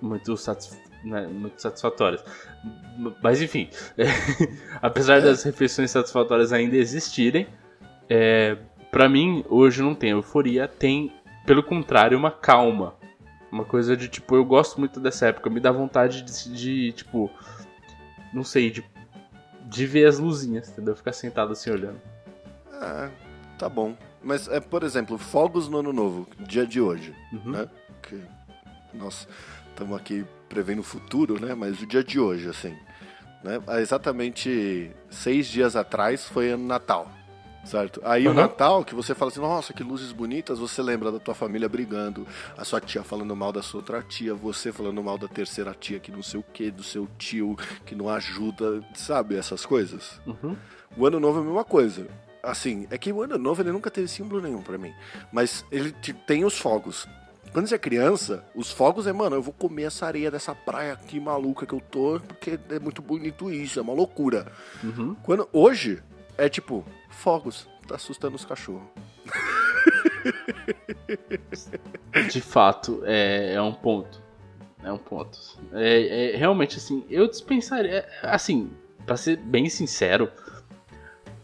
muito, 0.00 0.36
satisf 0.36 0.76
né, 1.04 1.26
muito 1.26 1.60
satisfatórias. 1.60 2.24
Mas 3.22 3.40
enfim, 3.42 3.68
apesar 4.80 5.20
das 5.20 5.42
refeições 5.42 5.90
satisfatórias 5.90 6.52
ainda 6.52 6.76
existirem, 6.76 7.46
é, 8.08 8.56
para 8.94 9.08
mim 9.08 9.44
hoje 9.48 9.82
não 9.82 9.92
tem 9.92 10.10
euforia, 10.10 10.68
tem 10.68 11.12
pelo 11.44 11.64
contrário 11.64 12.16
uma 12.16 12.30
calma. 12.30 12.94
Uma 13.50 13.64
coisa 13.64 13.96
de 13.96 14.06
tipo, 14.06 14.36
eu 14.36 14.44
gosto 14.44 14.78
muito 14.78 15.00
dessa 15.00 15.26
época, 15.26 15.50
me 15.50 15.58
dá 15.58 15.72
vontade 15.72 16.22
de, 16.22 16.52
de 16.54 16.92
tipo, 16.92 17.28
não 18.32 18.44
sei, 18.44 18.70
de, 18.70 18.84
de 19.64 19.84
ver 19.84 20.06
as 20.06 20.20
luzinhas, 20.20 20.68
entendeu? 20.68 20.94
Ficar 20.94 21.12
sentado 21.12 21.50
assim 21.50 21.70
olhando. 21.70 22.00
Ah, 22.72 23.10
tá 23.58 23.68
bom. 23.68 23.96
Mas, 24.22 24.46
é, 24.46 24.60
por 24.60 24.84
exemplo, 24.84 25.18
fogos 25.18 25.68
no 25.68 25.78
ano 25.78 25.92
novo, 25.92 26.28
dia 26.38 26.64
de 26.64 26.80
hoje, 26.80 27.12
Uhum. 27.32 27.50
né? 27.50 27.68
Que, 28.00 28.20
nossa, 28.92 29.26
estamos 29.70 29.96
aqui 29.98 30.24
prevendo 30.48 30.78
o 30.80 30.84
futuro, 30.84 31.44
né? 31.44 31.52
Mas 31.56 31.82
o 31.82 31.86
dia 31.86 32.04
de 32.04 32.20
hoje, 32.20 32.48
assim, 32.48 32.76
né? 33.42 33.60
Há 33.66 33.80
exatamente 33.80 34.92
seis 35.10 35.48
dias 35.48 35.74
atrás 35.74 36.28
foi 36.28 36.50
ano 36.50 36.64
Natal, 36.64 37.10
certo? 37.64 38.00
Aí 38.04 38.26
o 38.26 38.30
Uhum. 38.30 38.36
Natal, 38.36 38.84
que 38.84 38.94
você 38.94 39.14
fala 39.14 39.30
assim, 39.30 39.40
nossa, 39.40 39.72
que 39.72 39.82
luzes 39.82 40.12
bonitas, 40.12 40.58
você 40.58 40.82
lembra 40.82 41.10
da 41.10 41.18
tua 41.18 41.34
família 41.34 41.68
brigando, 41.68 42.26
a 42.56 42.64
sua 42.64 42.80
tia 42.80 43.02
falando 43.02 43.34
mal 43.34 43.52
da 43.52 43.62
sua 43.62 43.80
outra 43.80 44.02
tia, 44.02 44.34
você 44.34 44.72
falando 44.72 45.02
mal 45.02 45.16
da 45.18 45.28
terceira 45.28 45.74
tia 45.78 45.98
que 45.98 46.12
não 46.12 46.22
sei 46.22 46.40
o 46.40 46.44
que, 46.52 46.70
do 46.70 46.82
seu 46.82 47.08
tio 47.18 47.56
que 47.86 47.94
não 47.94 48.08
ajuda, 48.08 48.82
sabe? 48.94 49.36
Essas 49.36 49.64
coisas. 49.64 50.20
Uhum. 50.26 50.56
O 50.96 51.06
ano 51.06 51.18
novo 51.18 51.38
é 51.38 51.42
a 51.42 51.44
mesma 51.44 51.64
coisa. 51.64 52.06
Assim, 52.42 52.86
é 52.90 52.98
que 52.98 53.10
o 53.10 53.22
ano 53.22 53.38
novo 53.38 53.62
ele 53.62 53.72
nunca 53.72 53.90
teve 53.90 54.06
símbolo 54.06 54.42
nenhum 54.42 54.60
pra 54.62 54.76
mim. 54.76 54.92
Mas 55.32 55.64
ele 55.72 55.90
te- 55.92 56.12
tem 56.12 56.44
os 56.44 56.58
fogos. 56.58 57.08
Quando 57.52 57.68
você 57.68 57.76
é 57.76 57.78
criança, 57.78 58.44
os 58.54 58.70
fogos 58.70 59.06
é, 59.06 59.12
mano, 59.12 59.36
eu 59.36 59.42
vou 59.42 59.54
comer 59.54 59.84
essa 59.84 60.04
areia 60.06 60.30
dessa 60.30 60.54
praia 60.54 60.92
aqui 60.92 61.18
maluca 61.20 61.64
que 61.64 61.72
eu 61.72 61.80
tô, 61.80 62.20
porque 62.26 62.58
é 62.68 62.78
muito 62.80 63.00
bonito 63.00 63.50
isso, 63.50 63.78
é 63.78 63.82
uma 63.82 63.92
loucura. 63.94 64.50
Uhum. 64.82 65.14
Quando 65.22 65.48
hoje 65.52 66.02
é 66.36 66.48
tipo, 66.48 66.84
fogos, 67.08 67.68
tá 67.86 67.96
assustando 67.96 68.36
os 68.36 68.44
cachorros. 68.44 68.82
De 72.30 72.40
fato, 72.40 73.02
é, 73.04 73.54
é 73.54 73.62
um 73.62 73.72
ponto. 73.72 74.22
É 74.82 74.92
um 74.92 74.98
ponto. 74.98 75.38
É, 75.72 76.34
é 76.34 76.36
realmente 76.36 76.76
assim, 76.76 77.04
eu 77.08 77.28
dispensaria. 77.28 78.06
Assim, 78.22 78.70
pra 79.06 79.16
ser 79.16 79.36
bem 79.36 79.68
sincero, 79.68 80.30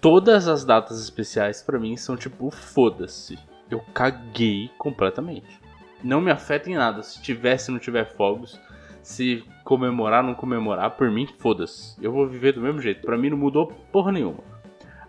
todas 0.01 0.49
as 0.49 0.65
datas 0.65 1.01
especiais 1.01 1.63
pra 1.63 1.79
mim 1.79 1.97
são 1.97 2.17
tipo, 2.17 2.51
foda-se. 2.51 3.39
Eu 3.71 3.81
caguei 3.95 4.71
completamente. 4.77 5.61
Não 6.03 6.21
me 6.21 6.31
afeta 6.31 6.71
em 6.71 6.75
nada. 6.75 7.03
Se 7.03 7.23
tiver, 7.23 7.57
se 7.59 7.71
não 7.71 7.79
tiver 7.79 8.17
fogos. 8.17 8.59
Se 9.03 9.45
comemorar, 9.65 10.23
não 10.23 10.35
comemorar, 10.35 10.97
por 10.97 11.11
mim, 11.11 11.27
foda-se. 11.39 11.97
Eu 12.03 12.13
vou 12.13 12.29
viver 12.29 12.53
do 12.53 12.61
mesmo 12.61 12.81
jeito. 12.81 13.03
Pra 13.03 13.17
mim 13.17 13.31
não 13.31 13.39
mudou 13.39 13.69
porra 13.93 14.13
nenhuma. 14.13 14.43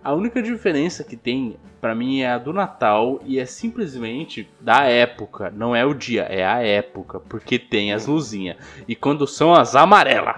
A 0.03 0.13
única 0.13 0.41
diferença 0.41 1.03
que 1.03 1.15
tem 1.15 1.57
pra 1.79 1.93
mim 1.93 2.21
é 2.21 2.31
a 2.31 2.37
do 2.37 2.51
Natal 2.51 3.21
e 3.23 3.39
é 3.39 3.45
simplesmente 3.45 4.49
da 4.59 4.83
época, 4.85 5.51
não 5.51 5.75
é 5.75 5.85
o 5.85 5.93
dia, 5.93 6.23
é 6.23 6.45
a 6.45 6.59
época, 6.61 7.19
porque 7.19 7.59
tem 7.59 7.93
as 7.93 8.07
luzinhas. 8.07 8.57
E 8.87 8.95
quando 8.95 9.27
são 9.27 9.53
as 9.53 9.75
amarelas. 9.75 10.37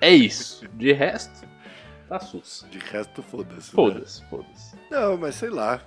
é 0.00 0.10
isso. 0.10 0.66
De 0.74 0.92
resto, 0.92 1.46
tá 2.08 2.18
sus. 2.18 2.66
De 2.70 2.78
resto, 2.78 3.22
foda-se. 3.22 3.56
né? 3.56 3.62
Foda-se, 3.74 4.24
foda-se. 4.30 4.76
Não, 4.90 5.16
mas 5.16 5.34
sei 5.34 5.50
lá. 5.50 5.80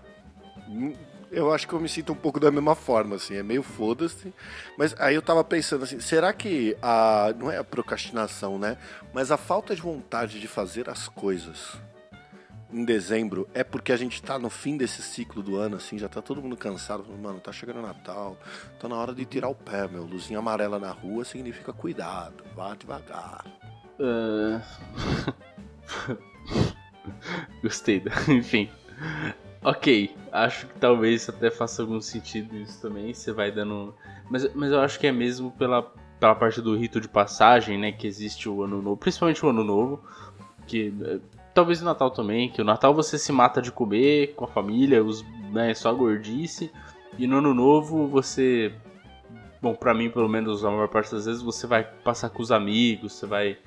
Hum, 0.70 0.94
Eu 1.32 1.54
acho 1.54 1.68
que 1.68 1.74
eu 1.74 1.80
me 1.80 1.90
sinto 1.90 2.14
um 2.14 2.16
pouco 2.16 2.40
da 2.40 2.50
mesma 2.52 2.74
forma, 2.76 3.16
assim, 3.16 3.36
é 3.36 3.44
meio 3.44 3.62
foda-se. 3.64 4.34
Mas 4.78 4.96
aí 5.00 5.16
eu 5.16 5.22
tava 5.22 5.44
pensando 5.44 5.84
assim, 5.84 6.00
será 6.00 6.32
que 6.34 6.78
a. 6.82 7.34
Não 7.38 7.52
é 7.52 7.58
a 7.58 7.64
procrastinação, 7.64 8.58
né? 8.60 8.78
Mas 9.14 9.32
a 9.32 9.38
falta 9.38 9.76
de 9.76 9.82
vontade 9.82 10.40
de 10.40 10.48
fazer 10.48 10.90
as 10.90 11.08
coisas 11.08 11.78
em 12.72 12.84
dezembro 12.84 13.48
é 13.54 13.64
porque 13.64 13.92
a 13.92 13.98
gente 13.98 14.22
tá 14.22 14.38
no 14.38 14.50
fim 14.50 14.78
desse 14.78 15.02
ciclo 15.02 15.42
do 15.42 15.56
ano, 15.56 15.78
assim, 15.78 15.98
já 15.98 16.10
tá 16.10 16.22
todo 16.22 16.42
mundo 16.42 16.58
cansado. 16.58 17.06
Mano, 17.22 17.40
tá 17.40 17.52
chegando 17.52 17.82
Natal, 17.82 18.38
tá 18.80 18.88
na 18.88 18.96
hora 18.96 19.14
de 19.14 19.26
tirar 19.26 19.50
o 19.50 19.56
pé, 19.56 19.88
meu. 19.88 20.04
Luzinha 20.04 20.40
amarela 20.40 20.80
na 20.80 20.92
rua 20.92 21.24
significa 21.24 21.72
cuidado, 21.72 22.44
vá 22.56 22.76
devagar. 22.76 23.46
Ah, 24.00 24.62
Gostei, 27.62 28.04
enfim. 28.28 28.70
Ok, 29.64 30.16
acho 30.32 30.68
que 30.68 30.80
talvez 30.80 31.28
até 31.28 31.50
faça 31.50 31.82
algum 31.82 32.00
sentido 32.00 32.56
isso 32.56 32.82
também, 32.82 33.14
você 33.14 33.32
vai 33.32 33.52
dando... 33.52 33.94
Mas, 34.30 34.54
mas 34.54 34.72
eu 34.72 34.80
acho 34.80 35.00
que 35.00 35.08
é 35.08 35.12
mesmo 35.12 35.52
pela, 35.52 35.82
pela 36.20 36.36
parte 36.36 36.62
do 36.62 36.76
rito 36.76 37.02
de 37.02 37.08
passagem, 37.08 37.78
né, 37.78 37.92
que 37.92 38.08
existe 38.08 38.48
o 38.48 38.64
ano 38.64 38.82
novo, 38.82 38.98
principalmente 38.98 39.46
o 39.46 39.50
ano 39.50 39.64
novo, 39.64 40.04
que 40.68 40.94
eh, 41.02 41.20
talvez 41.58 41.82
o 41.82 41.86
Natal 41.86 42.12
também, 42.12 42.50
que 42.50 42.62
o 42.62 42.64
Natal 42.64 42.94
você 42.94 43.18
se 43.18 43.32
mata 43.32 43.60
de 43.60 43.72
comer 43.72 44.36
com 44.36 44.46
a 44.46 44.48
família, 44.48 45.04
os, 45.04 45.26
né, 45.52 45.74
só 45.74 45.92
gordice, 45.92 46.72
e 47.18 47.26
no 47.26 47.38
ano 47.38 47.52
novo 47.52 48.06
você... 48.08 48.72
Bom, 49.60 49.74
pra 49.74 49.92
mim, 49.92 50.08
pelo 50.08 50.30
menos, 50.30 50.64
a 50.64 50.70
maior 50.70 50.88
parte 50.88 51.12
das 51.12 51.26
vezes, 51.26 51.42
você 51.42 51.66
vai 51.66 51.84
passar 51.84 52.30
com 52.30 52.44
os 52.44 52.52
amigos, 52.52 53.14
você 53.14 53.26
vai 53.26 53.58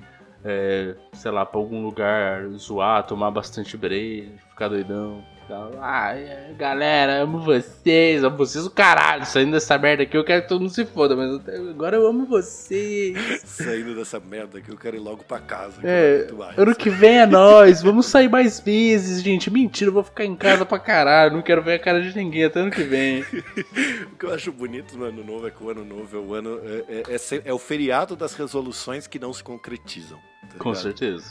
é, 0.41 0.95
sei 1.11 1.31
lá, 1.31 1.45
pra 1.45 1.59
algum 1.59 1.83
lugar 1.83 2.47
zoar, 2.51 3.05
tomar 3.05 3.29
bastante 3.29 3.75
breja, 3.75 4.31
ficar 4.49 4.69
doidão. 4.69 5.21
Ficar, 5.41 5.69
ah, 5.81 6.13
galera, 6.57 7.21
amo 7.23 7.39
vocês, 7.41 8.23
amo 8.23 8.37
vocês 8.37 8.65
o 8.65 8.69
caralho, 8.71 9.25
saindo 9.25 9.51
dessa 9.51 9.77
merda 9.77 10.03
aqui, 10.03 10.15
eu 10.15 10.23
quero 10.23 10.43
que 10.43 10.47
todo 10.47 10.61
mundo 10.61 10.71
se 10.71 10.85
foda, 10.85 11.15
mas 11.15 11.41
agora 11.69 11.97
eu 11.97 12.07
amo 12.07 12.25
vocês. 12.25 13.41
Saindo 13.43 13.95
dessa 13.95 14.19
merda 14.19 14.59
aqui, 14.59 14.69
eu 14.69 14.77
quero 14.77 14.95
ir 14.95 14.99
logo 14.99 15.23
pra 15.23 15.39
casa. 15.39 15.81
É, 15.83 16.27
ano 16.55 16.75
que 16.75 16.89
vem 16.89 17.19
é 17.19 17.25
nós, 17.25 17.81
vamos 17.81 18.05
sair 18.05 18.29
mais 18.29 18.59
vezes, 18.59 19.21
gente. 19.21 19.49
Mentira, 19.51 19.89
eu 19.89 19.93
vou 19.93 20.03
ficar 20.03 20.23
em 20.25 20.35
casa 20.35 20.65
pra 20.65 20.79
caralho, 20.79 21.33
não 21.33 21.41
quero 21.41 21.61
ver 21.61 21.73
a 21.73 21.79
cara 21.79 22.01
de 22.01 22.15
ninguém 22.15 22.45
até 22.45 22.59
ano 22.59 22.71
que 22.71 22.83
vem. 22.83 23.23
O 24.11 24.15
que 24.21 24.25
eu 24.25 24.33
acho 24.33 24.51
bonito 24.51 24.95
no 24.97 25.05
ano 25.05 25.23
novo 25.23 25.47
é 25.47 25.51
que 25.51 25.63
o 25.63 25.69
ano 25.69 25.83
novo 25.83 26.15
é 26.15 26.19
o 26.19 26.33
ano. 26.33 26.59
É, 26.87 27.01
é- 27.09 27.15
é 27.15 27.41
é 27.45 27.53
o 27.53 27.57
feriado 27.57 28.15
das 28.15 28.33
resoluções 28.35 29.07
que 29.07 29.17
não 29.17 29.33
se 29.33 29.43
concretizam. 29.43 30.19
tá 30.49 30.57
Com 30.59 30.75
certeza. 30.75 31.23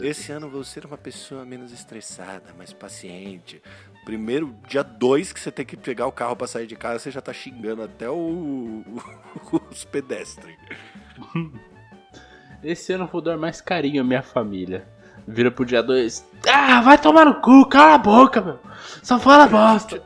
Esse 0.00 0.32
ano 0.32 0.48
vou 0.50 0.64
ser 0.64 0.84
uma 0.86 0.98
pessoa 0.98 1.44
menos 1.44 1.72
estressada, 1.72 2.52
mais 2.56 2.72
paciente. 2.72 3.62
Primeiro, 4.04 4.54
dia 4.68 4.82
2 4.82 5.32
que 5.32 5.40
você 5.40 5.50
tem 5.52 5.64
que 5.64 5.76
pegar 5.76 6.06
o 6.06 6.12
carro 6.12 6.36
pra 6.36 6.46
sair 6.46 6.66
de 6.66 6.76
casa, 6.76 6.98
você 6.98 7.10
já 7.10 7.20
tá 7.20 7.32
xingando 7.32 7.82
até 7.82 8.08
o, 8.10 8.14
o- 8.16 9.02
os 9.70 9.84
pedestres. 9.84 10.56
Esse 12.62 12.92
ano 12.94 13.04
eu 13.04 13.08
vou 13.08 13.20
dar 13.20 13.36
mais 13.36 13.60
carinho 13.60 14.00
à 14.00 14.04
minha 14.04 14.22
família. 14.22 14.86
Vira 15.28 15.50
pro 15.50 15.64
dia 15.64 15.82
2. 15.82 16.26
Ah, 16.50 16.80
vai 16.82 16.98
tomar 16.98 17.24
no 17.26 17.40
cu, 17.40 17.66
cala 17.68 17.94
a 17.94 17.98
boca, 17.98 18.40
meu. 18.40 18.58
Só 19.02 19.18
fala 19.18 19.46
bosta. 19.46 20.02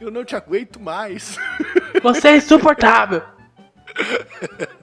Eu 0.00 0.10
não 0.10 0.24
te 0.24 0.34
aguento 0.34 0.80
mais. 0.80 1.36
Você 2.02 2.28
é 2.28 2.36
insuportável. 2.36 3.22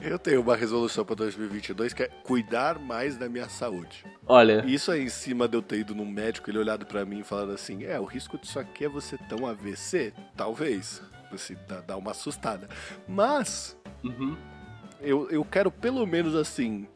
Eu 0.00 0.18
tenho 0.18 0.40
uma 0.40 0.56
resolução 0.56 1.04
pra 1.04 1.14
2022 1.14 1.92
que 1.92 2.02
é 2.02 2.08
cuidar 2.08 2.78
mais 2.78 3.16
da 3.16 3.28
minha 3.28 3.48
saúde. 3.48 4.04
Olha, 4.26 4.64
Isso 4.66 4.90
aí 4.90 5.02
em 5.02 5.08
cima 5.08 5.48
de 5.48 5.56
eu 5.56 5.62
ter 5.62 5.78
ido 5.80 5.94
num 5.94 6.06
médico, 6.06 6.50
ele 6.50 6.58
olhado 6.58 6.86
pra 6.86 7.04
mim 7.04 7.20
e 7.20 7.24
falando 7.24 7.52
assim: 7.52 7.84
É, 7.84 7.98
o 8.00 8.04
risco 8.04 8.38
disso 8.38 8.58
aqui 8.58 8.84
é 8.84 8.88
você 8.88 9.16
ter 9.16 9.34
um 9.40 9.46
AVC? 9.46 10.12
Talvez. 10.36 11.02
Assim, 11.32 11.56
dá, 11.68 11.80
dá 11.80 11.96
uma 11.96 12.10
assustada. 12.10 12.68
Mas, 13.06 13.76
uhum, 14.02 14.36
eu, 15.00 15.30
eu 15.30 15.44
quero 15.44 15.70
pelo 15.70 16.04
menos 16.06 16.34
assim. 16.34 16.88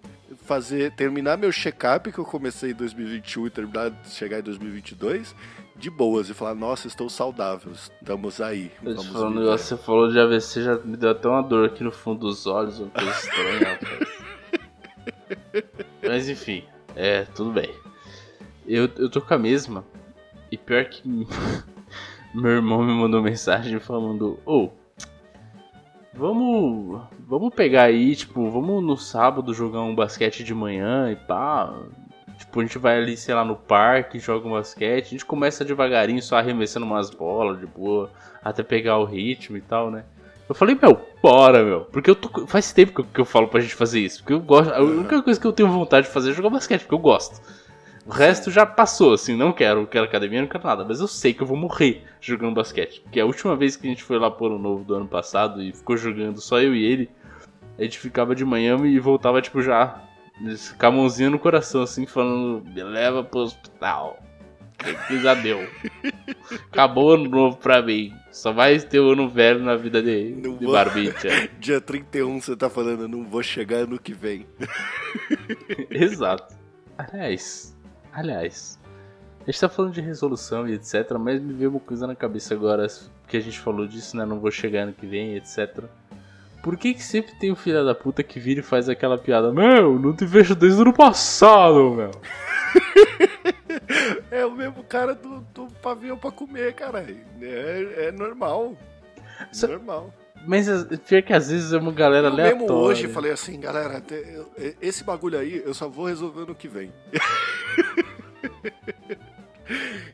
fazer, 0.45 0.91
terminar 0.97 1.37
meu 1.37 1.53
check-up 1.53 2.11
que 2.11 2.19
eu 2.19 2.25
comecei 2.25 2.73
em 2.73 2.75
2021 2.75 3.47
e 3.47 3.51
terminar, 3.51 3.93
chegar 4.05 4.41
em 4.41 4.43
2022 4.43 5.35
de 5.77 5.91
boas 5.91 6.29
e 6.29 6.35
falar, 6.35 6.55
nossa, 6.55 6.87
estou 6.87 7.09
saudável, 7.11 7.73
estamos 7.73 8.41
aí. 8.41 8.71
Vamos 8.83 9.07
falando, 9.07 9.45
você 9.45 9.77
falou 9.77 10.11
de 10.11 10.19
AVC, 10.19 10.63
já 10.63 10.77
me 10.79 10.97
deu 10.97 11.11
até 11.11 11.29
uma 11.29 11.43
dor 11.43 11.67
aqui 11.67 11.83
no 11.83 11.91
fundo 11.91 12.21
dos 12.21 12.47
olhos, 12.47 12.79
uma 12.79 12.91
coisa 12.91 13.11
estranha, 13.11 13.79
Mas 16.07 16.29
enfim, 16.29 16.65
é, 16.95 17.23
tudo 17.35 17.51
bem. 17.51 17.75
Eu, 18.67 18.89
eu 18.97 19.11
tô 19.11 19.21
com 19.21 19.35
a 19.35 19.39
mesma, 19.39 19.85
e 20.51 20.57
pior 20.57 20.85
que 20.85 21.03
meu 22.35 22.51
irmão 22.51 22.83
me 22.83 22.93
mandou 22.93 23.21
mensagem 23.21 23.79
falando, 23.81 24.39
ô, 24.47 24.65
oh, 24.65 24.71
vamos, 26.15 27.03
vamos 27.27 27.55
pegar 27.55 27.85
aí, 27.85 28.15
tipo, 28.15 28.49
vamos 28.51 28.83
no 28.83 28.97
sábado 28.97 29.53
jogar 29.53 29.83
um 29.83 29.95
basquete 29.95 30.45
de 30.45 30.55
manhã 30.55 31.11
e 31.11 31.17
pá, 31.17 31.75
Tipo, 32.55 32.61
a 32.61 32.65
gente 32.65 32.79
vai 32.79 32.99
ali, 32.99 33.17
sei 33.17 33.35
lá, 33.35 33.45
no 33.45 33.57
parque, 33.57 34.21
joga 34.21 34.47
um 34.47 34.53
basquete, 34.53 35.07
a 35.07 35.11
gente 35.11 35.25
começa 35.25 35.65
devagarinho, 35.65 36.23
só 36.23 36.37
arremessando 36.37 36.87
umas 36.87 37.11
bolas 37.11 37.59
de 37.59 37.67
boa, 37.67 38.13
até 38.45 38.63
pegar 38.63 38.99
o 38.99 39.05
ritmo 39.05 39.57
e 39.57 39.61
tal, 39.61 39.91
né? 39.91 40.05
Eu 40.49 40.55
falei, 40.55 40.79
meu, 40.81 41.01
bora, 41.21 41.65
meu. 41.65 41.81
Porque 41.81 42.09
eu 42.09 42.15
tô. 42.15 42.47
Faz 42.47 42.73
tempo 42.73 42.93
que 42.93 43.01
eu, 43.01 43.05
que 43.07 43.21
eu 43.21 43.25
falo 43.25 43.49
pra 43.49 43.61
gente 43.61 43.75
fazer 43.75 43.99
isso. 43.99 44.21
Porque 44.21 44.35
eu 44.35 44.41
gosto. 44.41 44.73
A 44.73 44.81
única 44.81 45.21
coisa 45.21 45.41
que 45.41 45.47
eu 45.47 45.53
tenho 45.53 45.69
vontade 45.69 46.07
de 46.07 46.13
fazer 46.13 46.31
é 46.31 46.33
jogar 46.33 46.51
basquete, 46.51 46.83
porque 46.83 46.95
eu 46.95 46.99
gosto. 46.99 47.41
O 48.07 48.13
resto 48.13 48.53
já 48.53 48.65
passou, 48.65 49.15
assim, 49.15 49.35
não 49.35 49.51
quero, 49.51 49.81
não 49.81 49.87
quero 49.87 50.05
academia, 50.05 50.43
não 50.43 50.49
quero 50.49 50.65
nada. 50.65 50.85
Mas 50.85 51.01
eu 51.01 51.09
sei 51.09 51.35
que 51.35 51.43
eu 51.43 51.47
vou 51.47 51.57
morrer 51.57 52.05
jogando 52.21 52.55
basquete. 52.55 53.01
Porque 53.01 53.19
a 53.19 53.27
última 53.27 53.57
vez 53.57 53.75
que 53.75 53.87
a 53.87 53.91
gente 53.91 54.05
foi 54.05 54.19
lá 54.19 54.31
por 54.31 54.53
o 54.53 54.59
novo 54.59 54.85
do 54.85 54.95
ano 54.95 55.09
passado 55.09 55.61
e 55.61 55.73
ficou 55.73 55.97
jogando 55.97 56.41
só 56.41 56.61
eu 56.61 56.73
e 56.73 56.85
ele, 56.85 57.11
a 57.77 57.83
gente 57.83 57.99
ficava 57.99 58.33
de 58.33 58.45
manhã 58.45 58.77
e 58.87 59.01
voltava, 59.01 59.43
tipo, 59.43 59.61
já 59.61 60.01
com 60.79 60.87
a 60.87 60.91
mãozinha 60.91 61.31
no 61.31 61.39
coração, 61.39 61.83
assim, 61.83 62.07
falando: 62.07 62.65
me 62.65 62.83
leva 62.83 63.23
pro 63.23 63.41
hospital. 63.41 64.19
Que 65.07 65.19
já 65.21 65.35
deu. 65.35 65.67
Acabou 66.71 67.11
o 67.11 67.15
ano 67.15 67.29
novo 67.29 67.57
pra 67.57 67.81
mim. 67.81 68.13
Só 68.31 68.53
vai 68.53 68.79
ter 68.79 69.01
o 69.01 69.13
ano 69.13 69.29
velho 69.29 69.61
na 69.61 69.77
vida 69.77 70.03
de, 70.03 70.35
não 70.35 70.57
de 70.57 70.65
vou... 70.65 70.75
Barbicha. 70.75 71.49
Dia 71.59 71.81
31 71.81 72.41
você 72.41 72.57
tá 72.57 72.69
falando, 72.69 73.09
não 73.09 73.25
vou 73.25 73.43
chegar 73.43 73.79
ano 73.79 73.99
que 73.99 74.13
vem. 74.13 74.47
Exato. 75.89 76.55
Aliás, 76.99 77.75
aliás, 78.13 78.79
a 79.41 79.47
gente 79.47 79.61
tá 79.61 79.69
falando 79.69 79.93
de 79.93 80.01
resolução 80.01 80.69
e 80.69 80.75
etc, 80.75 81.13
mas 81.19 81.41
me 81.41 81.53
veio 81.53 81.71
uma 81.71 81.81
coisa 81.81 82.07
na 82.07 82.15
cabeça 82.15 82.55
agora 82.55 82.87
que 83.27 83.37
a 83.37 83.41
gente 83.41 83.59
falou 83.59 83.87
disso, 83.87 84.17
né? 84.17 84.25
Não 84.25 84.39
vou 84.39 84.51
chegar 84.51 84.83
ano 84.83 84.93
que 84.93 85.07
vem, 85.07 85.37
etc. 85.37 85.85
Por 86.65 86.79
que, 86.79 86.95
que 86.95 87.03
sempre 87.03 87.35
tem 87.35 87.53
o 87.53 87.57
filho 87.57 87.85
da 87.85 87.95
puta 87.95 88.23
que 88.23 88.41
vira 88.41 88.61
e 88.61 88.63
faz 88.63 88.89
aquela 88.89 89.19
piada? 89.19 89.53
Meu, 89.53 89.99
não 89.99 90.17
te 90.17 90.25
vejo 90.25 90.55
desde 90.55 90.79
o 90.79 90.83
ano 90.83 90.95
passado, 90.95 91.91
meu. 91.91 92.11
é 94.33 94.47
o 94.47 94.51
mesmo 94.51 94.83
cara 94.83 95.15
do, 95.15 95.41
do 95.53 95.67
pavião 95.83 96.17
pra 96.17 96.31
comer, 96.31 96.73
cara. 96.73 97.07
É, 97.43 98.07
é 98.07 98.13
normal. 98.13 98.75
É 99.63 99.67
normal. 99.67 100.11
Mas 100.47 100.67
pior 101.07 101.23
que 101.23 101.35
às 101.35 101.51
vezes 101.51 101.75
é 101.75 101.77
uma 101.77 101.93
galera 101.93 102.29
eu 102.29 102.33
aleatória. 102.33 102.61
mesmo 102.63 102.79
hoje 102.79 103.09
falei 103.09 103.33
assim, 103.33 103.61
galera, 103.61 104.03
esse 104.81 105.05
bagulho 105.05 105.39
aí 105.39 105.63
eu 105.63 105.75
só 105.75 105.87
vou 105.87 106.07
resolver 106.07 106.47
no 106.47 106.55
que 106.55 106.67
vem. 106.67 106.91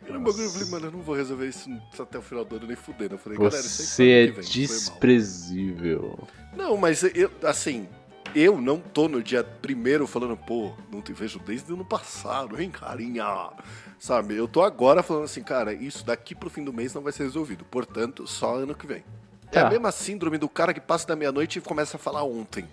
Era 0.06 0.18
um 0.18 0.22
bagulho, 0.22 0.44
eu 0.44 0.50
falei, 0.50 0.68
mano, 0.70 0.86
eu 0.86 0.92
não 0.92 1.00
vou 1.00 1.14
resolver 1.14 1.46
isso 1.46 1.70
até 1.98 2.18
o 2.18 2.22
final 2.22 2.44
do 2.44 2.56
ano 2.56 2.66
nem 2.66 2.76
fudendo. 2.76 3.14
Eu 3.14 3.18
falei, 3.18 3.38
Você 3.38 3.50
galera, 3.50 3.66
isso 3.66 4.02
aí 4.02 4.10
é 4.10 4.26
desprezível. 4.28 6.18
Não, 6.56 6.76
mas 6.76 7.02
eu, 7.02 7.30
assim, 7.42 7.88
eu 8.34 8.60
não 8.60 8.78
tô 8.78 9.08
no 9.08 9.22
dia 9.22 9.42
primeiro 9.42 10.06
falando, 10.06 10.36
pô, 10.36 10.72
não 10.90 11.02
te 11.02 11.12
vejo 11.12 11.38
desde 11.40 11.70
o 11.72 11.74
ano 11.74 11.84
passado, 11.84 12.60
hein, 12.60 12.70
carinha? 12.70 13.50
Sabe, 13.98 14.36
eu 14.36 14.48
tô 14.48 14.62
agora 14.62 15.02
falando 15.02 15.24
assim, 15.24 15.42
cara, 15.42 15.72
isso 15.72 16.04
daqui 16.04 16.34
pro 16.34 16.48
fim 16.48 16.64
do 16.64 16.72
mês 16.72 16.94
não 16.94 17.02
vai 17.02 17.12
ser 17.12 17.24
resolvido. 17.24 17.64
Portanto, 17.64 18.26
só 18.26 18.56
ano 18.56 18.74
que 18.74 18.86
vem. 18.86 19.02
Tá. 19.50 19.58
É 19.58 19.58
a 19.60 19.64
tá. 19.64 19.70
mesma 19.70 19.92
síndrome 19.92 20.38
do 20.38 20.48
cara 20.48 20.72
que 20.72 20.80
passa 20.80 21.06
da 21.08 21.16
meia-noite 21.16 21.58
e 21.58 21.62
começa 21.62 21.96
a 21.96 22.00
falar 22.00 22.22
ontem. 22.22 22.66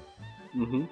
Uhum. 0.53 0.87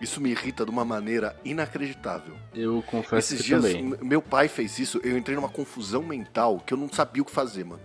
Isso 0.00 0.20
me 0.20 0.30
irrita 0.30 0.64
de 0.64 0.70
uma 0.70 0.84
maneira 0.84 1.36
inacreditável. 1.44 2.36
Eu 2.54 2.82
confesso 2.86 3.34
Esses 3.34 3.40
que 3.40 3.48
dias, 3.48 3.62
também. 3.62 3.98
meu 4.00 4.22
pai 4.22 4.46
fez 4.46 4.78
isso, 4.78 5.00
eu 5.02 5.18
entrei 5.18 5.34
numa 5.34 5.48
confusão 5.48 6.02
mental 6.02 6.60
que 6.64 6.72
eu 6.72 6.78
não 6.78 6.88
sabia 6.88 7.22
o 7.22 7.26
que 7.26 7.32
fazer, 7.32 7.64
mano. 7.64 7.82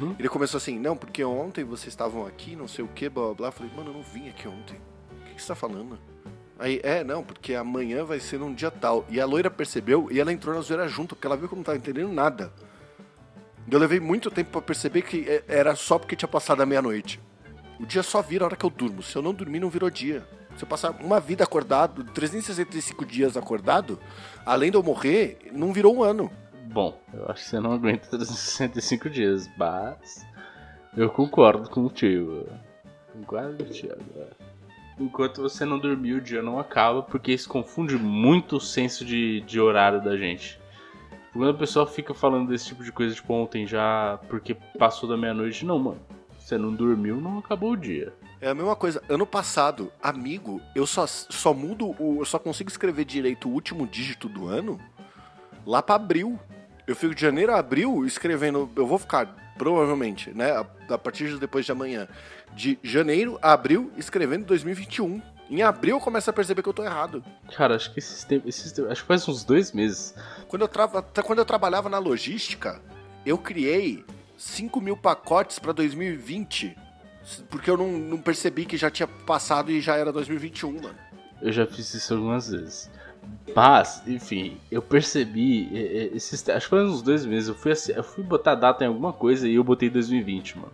Uhum. 0.00 0.16
Ele 0.18 0.28
começou 0.28 0.58
assim, 0.58 0.78
não, 0.78 0.96
porque 0.96 1.22
ontem 1.22 1.62
vocês 1.62 1.92
estavam 1.92 2.26
aqui, 2.26 2.56
não 2.56 2.66
sei 2.66 2.84
o 2.84 2.88
que, 2.88 3.08
blá 3.08 3.26
blá 3.26 3.34
blá. 3.34 3.48
Eu 3.48 3.52
falei, 3.52 3.72
mano, 3.76 3.90
eu 3.90 3.94
não 3.94 4.02
vim 4.02 4.28
aqui 4.28 4.48
ontem. 4.48 4.80
O 5.20 5.24
que, 5.26 5.34
que 5.36 5.42
você 5.42 5.48
tá 5.48 5.54
falando? 5.54 5.98
Aí, 6.58 6.80
é, 6.82 7.02
não, 7.04 7.22
porque 7.22 7.54
amanhã 7.54 8.04
vai 8.04 8.18
ser 8.20 8.38
num 8.38 8.52
dia 8.52 8.70
tal. 8.70 9.04
E 9.08 9.20
a 9.20 9.26
loira 9.26 9.50
percebeu 9.50 10.08
e 10.10 10.20
ela 10.20 10.32
entrou 10.32 10.54
na 10.54 10.60
zoeira 10.60 10.88
junto, 10.88 11.14
porque 11.14 11.26
ela 11.26 11.36
viu 11.36 11.48
que 11.48 11.54
eu 11.54 11.56
não 11.56 11.64
tava 11.64 11.78
entendendo 11.78 12.12
nada. 12.12 12.52
Eu 13.70 13.78
levei 13.78 14.00
muito 14.00 14.30
tempo 14.30 14.50
para 14.50 14.62
perceber 14.62 15.02
que 15.02 15.28
é, 15.28 15.44
era 15.46 15.76
só 15.76 15.98
porque 15.98 16.16
tinha 16.16 16.28
passado 16.28 16.60
a 16.60 16.66
meia-noite. 16.66 17.20
O 17.78 17.86
dia 17.86 18.02
só 18.02 18.20
vira 18.20 18.44
a 18.44 18.46
hora 18.46 18.56
que 18.56 18.64
eu 18.64 18.70
durmo. 18.70 19.02
Se 19.02 19.16
eu 19.16 19.22
não 19.22 19.32
dormir, 19.32 19.60
não 19.60 19.70
virou 19.70 19.90
dia. 19.90 20.26
Se 20.56 20.64
eu 20.64 20.68
passar 20.68 20.90
uma 21.00 21.18
vida 21.18 21.44
acordado, 21.44 22.04
365 22.04 23.04
dias 23.04 23.36
acordado, 23.36 23.98
além 24.44 24.70
de 24.70 24.76
eu 24.76 24.82
morrer, 24.82 25.50
não 25.52 25.72
virou 25.72 25.96
um 25.96 26.02
ano. 26.02 26.30
Bom, 26.66 26.98
eu 27.12 27.26
acho 27.28 27.42
que 27.42 27.50
você 27.50 27.60
não 27.60 27.72
aguenta 27.72 28.08
365 28.08 29.10
dias, 29.10 29.50
mas 29.56 30.24
eu 30.96 31.10
concordo 31.10 31.68
contigo. 31.68 32.46
Concordo 33.12 33.64
contigo. 33.64 33.94
Enquanto 34.98 35.42
você 35.42 35.64
não 35.64 35.78
dormir, 35.78 36.14
o 36.14 36.20
dia 36.20 36.42
não 36.42 36.58
acaba, 36.58 37.02
porque 37.02 37.32
isso 37.32 37.48
confunde 37.48 37.96
muito 37.96 38.56
o 38.56 38.60
senso 38.60 39.04
de, 39.04 39.40
de 39.40 39.58
horário 39.58 40.02
da 40.02 40.16
gente. 40.16 40.60
Quando 41.32 41.50
a 41.50 41.54
pessoa 41.54 41.86
fica 41.86 42.12
falando 42.12 42.48
desse 42.48 42.66
tipo 42.66 42.84
de 42.84 42.92
coisa, 42.92 43.14
tipo, 43.14 43.32
ontem 43.32 43.66
já, 43.66 44.18
porque 44.28 44.54
passou 44.78 45.08
da 45.08 45.16
meia-noite, 45.16 45.64
não, 45.64 45.78
mano. 45.78 46.00
Você 46.52 46.58
não 46.58 46.74
dormiu, 46.74 47.18
não 47.18 47.38
acabou 47.38 47.70
o 47.70 47.76
dia. 47.78 48.12
É 48.38 48.50
a 48.50 48.54
mesma 48.54 48.76
coisa. 48.76 49.02
Ano 49.08 49.24
passado, 49.24 49.90
amigo, 50.02 50.60
eu 50.74 50.86
só, 50.86 51.06
só 51.06 51.54
mudo, 51.54 51.96
o, 51.98 52.18
eu 52.20 52.26
só 52.26 52.38
consigo 52.38 52.68
escrever 52.68 53.06
direito 53.06 53.48
o 53.48 53.52
último 53.52 53.86
dígito 53.86 54.28
do 54.28 54.48
ano 54.48 54.78
lá 55.64 55.80
para 55.80 55.94
abril. 55.94 56.38
Eu 56.86 56.94
fico 56.94 57.14
de 57.14 57.22
janeiro 57.22 57.54
a 57.54 57.58
abril 57.58 58.04
escrevendo. 58.04 58.70
Eu 58.76 58.86
vou 58.86 58.98
ficar, 58.98 59.34
provavelmente, 59.56 60.30
né? 60.34 60.50
A, 60.50 60.66
a 60.90 60.98
partir 60.98 61.28
de 61.28 61.38
depois 61.38 61.64
de 61.64 61.72
amanhã. 61.72 62.06
De 62.54 62.78
janeiro 62.82 63.38
a 63.40 63.54
abril 63.54 63.90
escrevendo 63.96 64.44
2021. 64.44 65.22
Em 65.48 65.62
abril 65.62 65.96
eu 65.96 66.00
começo 66.00 66.28
a 66.28 66.34
perceber 66.34 66.62
que 66.62 66.68
eu 66.68 66.74
tô 66.74 66.84
errado. 66.84 67.24
Cara, 67.56 67.76
acho 67.76 67.90
que 67.94 67.98
esses 67.98 68.24
tempos. 68.24 68.46
Esses, 68.46 68.78
acho 68.78 69.00
que 69.00 69.08
faz 69.08 69.26
uns 69.26 69.42
dois 69.42 69.72
meses. 69.72 70.14
Quando 70.48 70.60
eu, 70.60 70.68
tra... 70.68 70.86
quando 70.86 71.38
eu 71.38 71.46
trabalhava 71.46 71.88
na 71.88 71.98
logística, 71.98 72.78
eu 73.24 73.38
criei 73.38 74.04
5 74.42 74.80
mil 74.80 74.96
pacotes 74.96 75.60
para 75.60 75.72
2020, 75.72 76.76
porque 77.48 77.70
eu 77.70 77.76
não, 77.76 77.92
não, 77.92 78.18
percebi 78.18 78.66
que 78.66 78.76
já 78.76 78.90
tinha 78.90 79.06
passado 79.06 79.70
e 79.70 79.80
já 79.80 79.94
era 79.94 80.12
2021, 80.12 80.72
mano. 80.82 80.94
Eu 81.40 81.52
já 81.52 81.64
fiz 81.64 81.94
isso 81.94 82.12
algumas 82.12 82.50
vezes. 82.50 82.90
Mas, 83.54 84.02
enfim, 84.04 84.58
eu 84.68 84.82
percebi, 84.82 85.70
esses, 86.12 86.46
acho 86.48 86.66
que 86.66 86.70
foi 86.70 86.84
uns 86.84 87.02
dois 87.02 87.24
meses, 87.24 87.50
eu 87.50 87.54
fui, 87.54 87.72
eu 87.94 88.02
fui 88.02 88.24
botar 88.24 88.56
data 88.56 88.84
em 88.84 88.88
alguma 88.88 89.12
coisa 89.12 89.48
e 89.48 89.54
eu 89.54 89.62
botei 89.62 89.88
2020, 89.88 90.58
mano. 90.58 90.72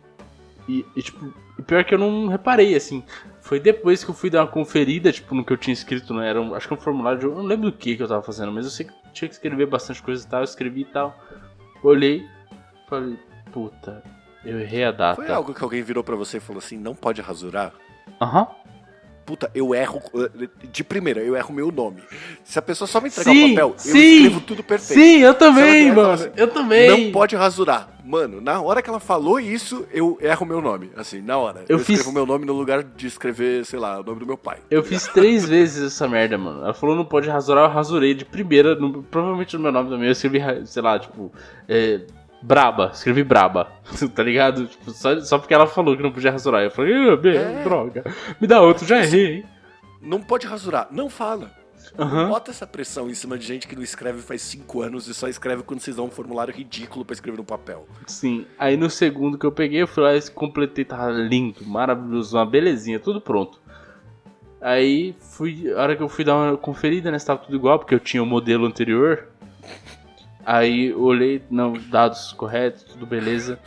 E, 0.66 0.84
e, 0.96 1.02
tipo, 1.02 1.32
pior 1.66 1.84
que 1.84 1.94
eu 1.94 1.98
não 1.98 2.26
reparei, 2.26 2.74
assim. 2.74 3.04
Foi 3.42 3.60
depois 3.60 4.02
que 4.02 4.10
eu 4.10 4.14
fui 4.14 4.30
dar 4.30 4.44
uma 4.44 4.50
conferida, 4.50 5.12
tipo, 5.12 5.34
no 5.34 5.44
que 5.44 5.52
eu 5.52 5.58
tinha 5.58 5.74
escrito, 5.74 6.14
né? 6.14 6.28
Era 6.28 6.40
um, 6.40 6.54
acho 6.54 6.66
que 6.66 6.72
um 6.72 6.78
formulário 6.78 7.20
de. 7.20 7.26
Eu 7.26 7.34
não 7.34 7.42
lembro 7.42 7.70
do 7.70 7.76
que 7.76 7.96
que 7.96 8.02
eu 8.02 8.08
tava 8.08 8.22
fazendo, 8.22 8.50
mas 8.50 8.64
eu 8.64 8.70
sei 8.70 8.86
que 8.86 8.92
tinha 9.12 9.28
que 9.28 9.34
escrever 9.34 9.66
bastante 9.66 10.02
coisa 10.02 10.24
e 10.24 10.28
tal. 10.28 10.40
Eu 10.40 10.44
escrevi 10.44 10.82
e 10.82 10.84
tal. 10.86 11.18
Olhei, 11.82 12.26
falei, 12.88 13.18
Puta, 13.52 14.02
eu 14.44 14.60
errei 14.60 14.84
a 14.84 14.92
data. 14.92 15.16
Foi 15.22 15.32
algo 15.32 15.54
que 15.54 15.62
alguém 15.62 15.82
virou 15.82 16.04
para 16.04 16.16
você 16.16 16.36
e 16.38 16.40
falou 16.40 16.58
assim: 16.58 16.78
não 16.78 16.94
pode 16.94 17.20
rasurar? 17.20 17.72
Aham. 18.20 18.40
Uhum. 18.42 18.68
Puta, 19.28 19.50
eu 19.54 19.74
erro. 19.74 20.00
De 20.72 20.82
primeira, 20.82 21.20
eu 21.20 21.36
erro 21.36 21.52
meu 21.52 21.70
nome. 21.70 22.02
Se 22.42 22.58
a 22.58 22.62
pessoa 22.62 22.88
só 22.88 22.98
me 22.98 23.08
entregar 23.08 23.30
sim, 23.30 23.44
o 23.44 23.48
papel, 23.50 23.74
sim, 23.76 23.90
eu 23.90 23.96
escrevo 23.96 24.40
tudo 24.40 24.62
perfeito. 24.62 24.98
Sim, 24.98 25.18
eu 25.18 25.34
também, 25.34 25.92
mano. 25.92 26.12
Assim, 26.12 26.30
eu 26.34 26.48
também. 26.48 26.88
Não 26.88 27.12
pode 27.12 27.36
rasurar. 27.36 27.90
Mano, 28.02 28.40
na 28.40 28.58
hora 28.62 28.80
que 28.80 28.88
ela 28.88 28.98
falou 28.98 29.38
isso, 29.38 29.86
eu 29.92 30.16
erro 30.22 30.46
meu 30.46 30.62
nome. 30.62 30.90
Assim, 30.96 31.20
na 31.20 31.36
hora. 31.36 31.62
Eu, 31.68 31.76
eu 31.76 31.78
fiz... 31.78 31.98
escrevo 31.98 32.14
meu 32.14 32.24
nome 32.24 32.46
no 32.46 32.54
lugar 32.54 32.82
de 32.82 33.06
escrever, 33.06 33.66
sei 33.66 33.78
lá, 33.78 34.00
o 34.00 34.02
nome 34.02 34.20
do 34.20 34.24
meu 34.24 34.38
pai. 34.38 34.60
Eu 34.70 34.82
fiz 34.82 35.06
três 35.08 35.46
vezes 35.46 35.92
essa 35.92 36.08
merda, 36.08 36.38
mano. 36.38 36.62
Ela 36.62 36.72
falou 36.72 36.96
não 36.96 37.04
pode 37.04 37.28
rasurar, 37.28 37.64
eu 37.64 37.74
rasurei 37.74 38.14
de 38.14 38.24
primeira. 38.24 38.76
No, 38.76 39.02
provavelmente 39.02 39.54
no 39.58 39.62
meu 39.62 39.72
nome 39.72 39.90
também. 39.90 40.06
Eu 40.06 40.12
escrevi, 40.12 40.40
sei 40.64 40.82
lá, 40.82 40.98
tipo. 40.98 41.30
É, 41.68 42.00
Braba, 42.40 42.90
escrevi 42.92 43.24
Braba, 43.24 43.72
tá 44.14 44.22
ligado? 44.22 44.66
Tipo, 44.66 44.90
só, 44.90 45.20
só 45.20 45.38
porque 45.38 45.54
ela 45.54 45.66
falou 45.66 45.96
que 45.96 46.02
não 46.02 46.12
podia 46.12 46.30
rasurar. 46.30 46.62
Eu 46.62 46.70
falei, 46.70 46.94
ah, 46.94 47.28
é. 47.28 47.64
droga, 47.64 48.04
me 48.40 48.46
dá 48.46 48.60
outro, 48.60 48.86
já 48.86 48.98
errei, 48.98 49.36
hein? 49.36 49.44
Não 50.00 50.20
pode 50.20 50.46
rasurar, 50.46 50.88
não 50.90 51.10
fala. 51.10 51.50
Uhum. 51.96 52.28
Bota 52.28 52.50
essa 52.50 52.66
pressão 52.66 53.08
em 53.08 53.14
cima 53.14 53.38
de 53.38 53.46
gente 53.46 53.66
que 53.66 53.74
não 53.74 53.82
escreve 53.82 54.20
faz 54.20 54.42
cinco 54.42 54.82
anos 54.82 55.08
e 55.08 55.14
só 55.14 55.26
escreve 55.28 55.62
quando 55.62 55.80
vocês 55.80 55.96
dão 55.96 56.06
um 56.06 56.10
formulário 56.10 56.54
ridículo 56.54 57.04
para 57.04 57.14
escrever 57.14 57.38
no 57.38 57.44
papel. 57.44 57.86
Sim, 58.06 58.46
aí 58.58 58.76
no 58.76 58.90
segundo 58.90 59.38
que 59.38 59.46
eu 59.46 59.52
peguei, 59.52 59.82
eu 59.82 59.88
fui 59.88 60.02
lá 60.02 60.14
e 60.14 60.30
completei, 60.30 60.84
tava 60.84 61.10
lindo, 61.10 61.64
maravilhoso, 61.64 62.36
uma 62.36 62.44
belezinha, 62.46 63.00
tudo 63.00 63.20
pronto. 63.20 63.60
Aí 64.60 65.14
fui. 65.20 65.72
A 65.72 65.82
hora 65.82 65.96
que 65.96 66.02
eu 66.02 66.08
fui 66.08 66.24
dar 66.24 66.36
uma 66.36 66.56
conferida, 66.56 67.10
né? 67.10 67.18
Se 67.18 67.26
tava 67.26 67.40
tudo 67.40 67.56
igual, 67.56 67.78
porque 67.78 67.94
eu 67.94 68.00
tinha 68.00 68.22
o 68.22 68.26
modelo 68.26 68.66
anterior. 68.66 69.28
Aí 70.50 70.94
olhei, 70.94 71.42
não, 71.50 71.74
dados 71.74 72.32
corretos, 72.32 72.82
tudo 72.82 73.04
beleza. 73.04 73.58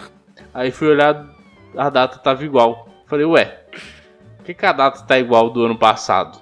Aí 0.52 0.72
fui 0.72 0.88
olhar, 0.88 1.30
a 1.78 1.92
data 1.92 2.18
tava 2.18 2.44
igual. 2.44 2.90
Falei, 3.06 3.24
ué, 3.24 3.46
por 4.38 4.46
que, 4.46 4.56
que 4.56 4.66
a 4.66 4.72
data 4.72 5.04
tá 5.04 5.20
igual 5.20 5.52
do 5.52 5.64
ano 5.64 5.78
passado? 5.78 6.42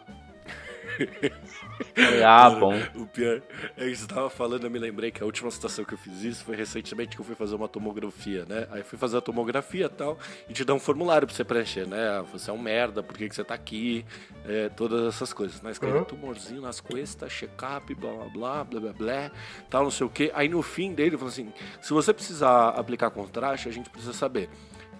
Ah, 2.25 2.49
bom. 2.49 2.73
O 2.95 3.05
pior 3.05 3.41
é 3.77 3.89
que 3.89 3.95
você 3.95 4.07
tava 4.07 4.29
falando, 4.29 4.63
eu 4.65 4.69
me 4.71 4.79
lembrei 4.79 5.11
que 5.11 5.21
a 5.21 5.25
última 5.25 5.49
situação 5.51 5.83
que 5.85 5.93
eu 5.93 5.97
fiz 5.97 6.23
isso 6.23 6.43
foi 6.43 6.55
recentemente 6.55 7.15
que 7.15 7.21
eu 7.21 7.25
fui 7.25 7.35
fazer 7.35 7.55
uma 7.55 7.67
tomografia, 7.67 8.45
né? 8.47 8.67
Aí 8.71 8.83
fui 8.83 8.97
fazer 8.97 9.17
a 9.17 9.21
tomografia 9.21 9.85
e 9.85 9.89
tal, 9.89 10.17
e 10.49 10.53
te 10.53 10.63
dá 10.65 10.73
um 10.73 10.79
formulário 10.79 11.27
pra 11.27 11.35
você 11.35 11.43
preencher, 11.43 11.87
né? 11.87 12.19
Ah, 12.19 12.21
Você 12.33 12.49
é 12.49 12.53
um 12.53 12.57
merda, 12.57 13.01
por 13.03 13.17
que, 13.17 13.27
que 13.29 13.35
você 13.35 13.43
tá 13.43 13.53
aqui? 13.53 14.05
É, 14.45 14.69
todas 14.69 15.13
essas 15.13 15.31
coisas, 15.33 15.61
né? 15.61 15.71
Escreve 15.71 15.99
Uhum. 15.99 16.05
tumorzinho 16.05 16.61
nas 16.61 16.79
costas, 16.79 17.31
check-up, 17.31 17.93
blá 17.95 18.11
blá 18.11 18.25
blá, 18.29 18.63
blá 18.63 18.79
blá 18.79 18.93
blá, 18.93 19.31
tal, 19.69 19.83
não 19.83 19.91
sei 19.91 20.05
o 20.07 20.09
quê. 20.09 20.31
Aí 20.33 20.47
no 20.49 20.61
fim 20.61 20.93
dele, 20.93 21.09
ele 21.09 21.17
falou 21.17 21.31
assim: 21.31 21.51
se 21.81 21.91
você 21.93 22.13
precisar 22.13 22.69
aplicar 22.69 23.09
contraste, 23.11 23.67
a 23.69 23.71
gente 23.71 23.89
precisa 23.89 24.13
saber. 24.13 24.49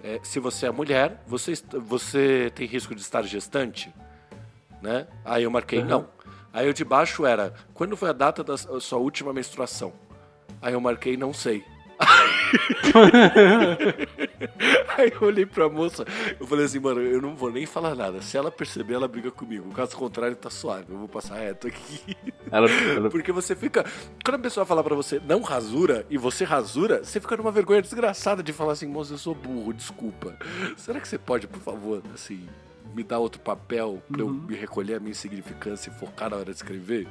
é, 0.02 0.18
se 0.22 0.38
você 0.40 0.66
é 0.66 0.70
mulher, 0.70 1.22
você, 1.26 1.52
você 1.84 2.50
tem 2.54 2.66
risco 2.66 2.94
de 2.94 3.00
estar 3.02 3.22
gestante? 3.22 3.92
né? 4.82 5.06
Aí 5.24 5.42
eu 5.42 5.50
marquei 5.50 5.80
Uhum. 5.80 5.86
não. 5.86 6.08
Aí 6.52 6.68
o 6.68 6.74
de 6.74 6.84
baixo 6.84 7.24
era, 7.24 7.54
quando 7.74 7.96
foi 7.96 8.10
a 8.10 8.12
data 8.12 8.42
da 8.42 8.56
sua 8.56 8.98
última 8.98 9.32
menstruação? 9.32 9.92
Aí 10.60 10.72
eu 10.72 10.80
marquei 10.80 11.16
não 11.16 11.32
sei. 11.32 11.64
Aí 14.96 15.12
eu 15.20 15.26
olhei 15.28 15.46
pra 15.46 15.68
moça, 15.68 16.04
eu 16.38 16.46
falei 16.46 16.64
assim, 16.64 16.78
mano, 16.78 17.00
eu 17.00 17.20
não 17.20 17.34
vou 17.36 17.50
nem 17.52 17.66
falar 17.66 17.94
nada. 17.94 18.20
Se 18.22 18.36
ela 18.36 18.50
perceber, 18.50 18.94
ela 18.94 19.06
briga 19.08 19.30
comigo. 19.30 19.70
Caso 19.72 19.96
contrário, 19.96 20.34
tá 20.36 20.50
suave. 20.50 20.86
Eu 20.90 20.98
vou 20.98 21.08
passar 21.08 21.36
reto 21.36 21.66
aqui. 21.68 22.16
Ela, 22.50 22.68
ela- 22.70 23.10
Porque 23.12 23.32
você 23.32 23.54
fica. 23.54 23.84
Quando 24.24 24.36
a 24.36 24.38
pessoa 24.40 24.66
fala 24.66 24.82
pra 24.82 24.94
você 24.94 25.20
não 25.26 25.42
rasura 25.42 26.06
e 26.10 26.18
você 26.18 26.44
rasura, 26.44 27.04
você 27.04 27.20
fica 27.20 27.36
numa 27.36 27.52
vergonha 27.52 27.82
desgraçada 27.82 28.42
de 28.42 28.52
falar 28.52 28.72
assim, 28.72 28.86
moça, 28.86 29.14
eu 29.14 29.18
sou 29.18 29.34
burro, 29.34 29.72
desculpa. 29.72 30.36
Será 30.76 31.00
que 31.00 31.08
você 31.08 31.18
pode, 31.18 31.46
por 31.46 31.60
favor, 31.60 32.02
assim, 32.14 32.46
me 32.94 33.02
dar 33.02 33.18
outro 33.18 33.40
papel 33.40 34.02
pra 34.10 34.20
eu 34.22 34.28
me 34.28 34.54
recolher 34.54 34.94
a 34.94 35.00
minha 35.00 35.10
insignificância 35.12 35.90
e 35.90 35.94
focar 35.98 36.30
na 36.30 36.36
hora 36.36 36.46
de 36.46 36.50
escrever? 36.56 37.06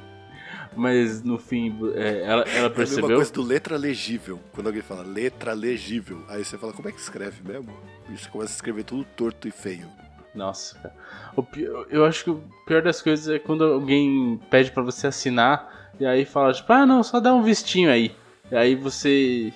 mas 0.76 1.22
no 1.22 1.38
fim, 1.38 1.76
é, 1.94 2.22
ela, 2.22 2.42
ela 2.42 2.42
É 2.42 2.42
a 2.42 2.44
mesma 2.48 2.70
percebeu. 2.70 3.16
coisa 3.16 3.32
do 3.32 3.42
letra 3.42 3.76
legível. 3.76 4.38
Quando 4.52 4.66
alguém 4.68 4.82
fala 4.82 5.02
letra 5.02 5.52
legível, 5.52 6.24
aí 6.28 6.44
você 6.44 6.56
fala, 6.58 6.72
como 6.72 6.88
é 6.88 6.92
que 6.92 7.00
escreve 7.00 7.42
mesmo? 7.46 7.72
E 8.08 8.16
você 8.16 8.28
começa 8.28 8.52
a 8.52 8.56
escrever 8.56 8.84
tudo 8.84 9.04
torto 9.16 9.46
e 9.48 9.50
feio. 9.50 9.86
Nossa, 10.34 10.76
cara. 10.78 10.94
O 11.36 11.42
pior- 11.42 11.86
eu 11.90 12.04
acho 12.04 12.24
que 12.24 12.30
o 12.30 12.42
pior 12.66 12.82
das 12.82 13.00
coisas 13.02 13.28
é 13.28 13.38
quando 13.38 13.64
alguém 13.64 14.40
pede 14.50 14.70
pra 14.70 14.82
você 14.82 15.06
assinar 15.08 15.92
e 15.98 16.06
aí 16.06 16.24
fala, 16.24 16.52
tipo, 16.52 16.72
ah 16.72 16.86
não, 16.86 17.02
só 17.02 17.18
dá 17.20 17.32
um 17.34 17.42
vistinho 17.42 17.90
aí. 17.90 18.14
E 18.50 18.56
aí 18.56 18.74
você. 18.74 19.52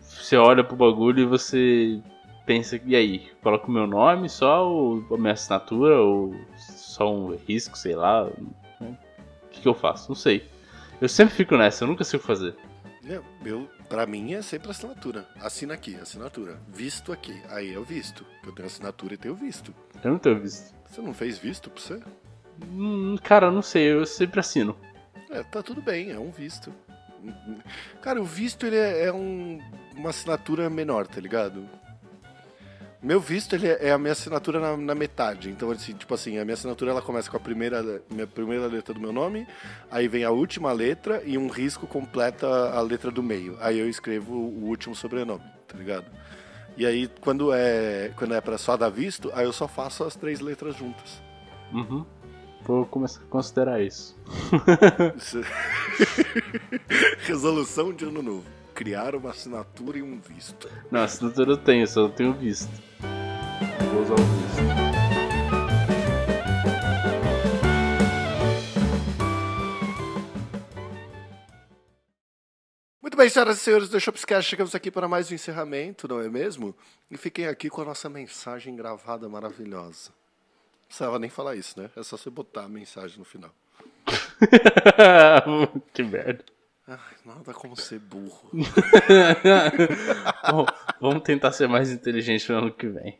Você 0.00 0.36
olha 0.36 0.62
pro 0.64 0.76
bagulho 0.76 1.20
e 1.22 1.26
você 1.26 2.00
pensa, 2.48 2.80
e 2.82 2.96
aí? 2.96 3.30
Coloca 3.42 3.68
o 3.68 3.70
meu 3.70 3.86
nome 3.86 4.26
só, 4.26 4.66
ou 4.66 5.04
a 5.12 5.18
minha 5.18 5.34
assinatura, 5.34 6.00
ou 6.00 6.34
só 6.56 7.14
um 7.14 7.36
risco, 7.36 7.76
sei 7.76 7.94
lá. 7.94 8.24
O 8.24 8.96
que, 9.50 9.60
que 9.60 9.68
eu 9.68 9.74
faço? 9.74 10.08
Não 10.08 10.16
sei. 10.16 10.48
Eu 10.98 11.10
sempre 11.10 11.34
fico 11.34 11.58
nessa, 11.58 11.84
eu 11.84 11.88
nunca 11.88 12.04
sei 12.04 12.16
o 12.16 12.20
que 12.20 12.26
fazer. 12.26 12.56
Não, 13.04 13.22
eu, 13.44 13.68
pra 13.88 14.06
mim 14.06 14.32
é 14.32 14.40
sempre 14.40 14.70
assinatura. 14.70 15.28
Assina 15.40 15.74
aqui, 15.74 15.94
assinatura. 15.96 16.58
Visto 16.66 17.12
aqui. 17.12 17.38
Aí 17.50 17.72
eu 17.72 17.84
visto. 17.84 18.24
Eu 18.44 18.52
tenho 18.52 18.66
assinatura 18.66 19.14
e 19.14 19.18
tenho 19.18 19.34
visto. 19.34 19.74
Eu 20.02 20.12
não 20.12 20.18
tenho 20.18 20.40
visto. 20.40 20.74
Você 20.86 21.02
não 21.02 21.12
fez 21.12 21.38
visto 21.38 21.68
pra 21.68 21.82
você? 21.82 22.00
Hum, 22.72 23.16
cara, 23.22 23.48
eu 23.48 23.52
não 23.52 23.62
sei, 23.62 23.92
eu 23.92 24.06
sempre 24.06 24.40
assino. 24.40 24.74
É, 25.30 25.42
tá 25.42 25.62
tudo 25.62 25.82
bem, 25.82 26.10
é 26.10 26.18
um 26.18 26.30
visto. 26.30 26.72
Cara, 28.00 28.20
o 28.20 28.24
visto 28.24 28.66
ele 28.66 28.76
é, 28.76 29.06
é 29.06 29.12
um, 29.12 29.60
uma 29.94 30.10
assinatura 30.10 30.70
menor, 30.70 31.06
tá 31.06 31.20
ligado? 31.20 31.68
Meu 33.00 33.20
visto 33.20 33.54
ele 33.54 33.68
é 33.68 33.88
é 33.88 33.92
a 33.92 33.98
minha 33.98 34.12
assinatura 34.12 34.58
na, 34.58 34.76
na 34.76 34.94
metade. 34.94 35.50
Então, 35.50 35.70
assim, 35.70 35.94
tipo 35.94 36.12
assim, 36.14 36.36
a 36.38 36.44
minha 36.44 36.54
assinatura 36.54 36.90
ela 36.90 37.00
começa 37.02 37.30
com 37.30 37.36
a 37.36 37.40
primeira, 37.40 38.02
minha 38.10 38.26
primeira 38.26 38.66
letra 38.66 38.92
do 38.92 39.00
meu 39.00 39.12
nome, 39.12 39.46
aí 39.90 40.08
vem 40.08 40.24
a 40.24 40.30
última 40.30 40.72
letra 40.72 41.22
e 41.24 41.38
um 41.38 41.48
risco 41.48 41.86
completa 41.86 42.46
a 42.46 42.80
letra 42.80 43.10
do 43.10 43.22
meio. 43.22 43.56
Aí 43.60 43.78
eu 43.78 43.88
escrevo 43.88 44.32
o 44.34 44.64
último 44.64 44.94
sobrenome, 44.96 45.44
tá 45.68 45.78
ligado? 45.78 46.06
E 46.76 46.84
aí, 46.86 47.08
quando 47.20 47.52
é, 47.52 48.12
quando 48.16 48.34
é 48.34 48.40
pra 48.40 48.56
só 48.58 48.76
dar 48.76 48.88
visto, 48.88 49.30
aí 49.34 49.44
eu 49.44 49.52
só 49.52 49.66
faço 49.68 50.02
as 50.04 50.14
três 50.16 50.40
letras 50.40 50.76
juntas. 50.76 51.20
Uhum. 51.72 52.04
Vou 52.62 52.84
começar 52.84 53.20
a 53.20 53.26
considerar 53.26 53.80
isso. 53.82 54.16
Isso- 55.16 55.40
Resolução 57.26 57.92
de 57.92 58.04
ano 58.04 58.22
novo. 58.22 58.44
Criar 58.74 59.14
uma 59.14 59.30
assinatura 59.30 59.98
e 59.98 60.02
um 60.02 60.20
visto. 60.20 60.68
Não, 60.90 61.00
assinatura 61.00 61.52
eu 61.52 61.56
tenho, 61.56 61.86
só 61.86 62.02
não 62.02 62.10
tenho 62.10 62.32
visto. 62.32 62.70
O 63.60 64.04
visto. 64.04 64.62
Muito 73.02 73.16
bem, 73.16 73.28
senhoras 73.28 73.56
e 73.56 73.60
senhores 73.60 73.88
do 73.88 73.98
Shopscast, 73.98 74.48
chegamos 74.48 74.74
aqui 74.74 74.90
para 74.90 75.08
mais 75.08 75.30
um 75.32 75.34
encerramento, 75.34 76.06
não 76.06 76.20
é 76.20 76.28
mesmo? 76.28 76.72
E 77.10 77.16
fiquem 77.16 77.48
aqui 77.48 77.68
com 77.68 77.82
a 77.82 77.86
nossa 77.86 78.08
mensagem 78.08 78.76
gravada 78.76 79.28
maravilhosa. 79.28 80.10
Não 80.10 80.86
precisava 80.86 81.18
nem 81.18 81.28
falar 81.28 81.56
isso, 81.56 81.80
né? 81.80 81.90
É 81.96 82.02
só 82.04 82.16
você 82.16 82.30
botar 82.30 82.64
a 82.64 82.68
mensagem 82.68 83.18
no 83.18 83.24
final. 83.24 83.50
que 85.92 86.02
merda. 86.04 86.44
Ai, 86.86 86.96
nada 87.24 87.52
como 87.52 87.76
ser 87.76 87.98
burro. 87.98 88.50
Bom, 90.50 90.64
vamos 91.00 91.22
tentar 91.22 91.52
ser 91.52 91.68
mais 91.68 91.90
inteligente 91.90 92.50
no 92.50 92.58
ano 92.58 92.72
que 92.72 92.86
vem. 92.86 93.18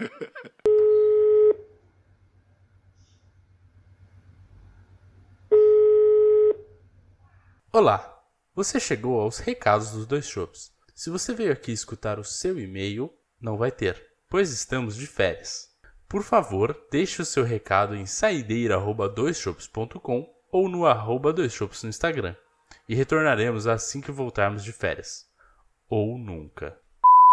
Olá, 7.72 8.20
você 8.54 8.78
chegou 8.80 9.20
aos 9.20 9.38
recados 9.38 9.92
dos 9.92 10.06
dois 10.06 10.26
shows. 10.26 10.72
Se 10.94 11.10
você 11.10 11.34
veio 11.34 11.52
aqui 11.52 11.72
escutar 11.72 12.18
o 12.18 12.24
seu 12.24 12.58
e-mail, 12.58 13.12
não 13.40 13.56
vai 13.56 13.70
ter, 13.70 14.04
pois 14.28 14.50
estamos 14.50 14.96
de 14.96 15.06
férias. 15.06 15.70
Por 16.08 16.22
favor, 16.22 16.76
deixe 16.90 17.22
o 17.22 17.24
seu 17.24 17.44
recado 17.44 17.94
em 17.94 18.04
saideira@doisshops.com 18.06 20.28
ou 20.50 20.68
no 20.68 20.84
arroba 20.86 21.32
doisshops 21.32 21.84
no 21.84 21.88
Instagram. 21.88 22.34
E 22.88 22.94
retornaremos 22.94 23.66
assim 23.66 24.00
que 24.00 24.10
voltarmos 24.10 24.64
de 24.64 24.72
férias. 24.72 25.28
Ou 25.88 26.18
nunca. 26.18 26.76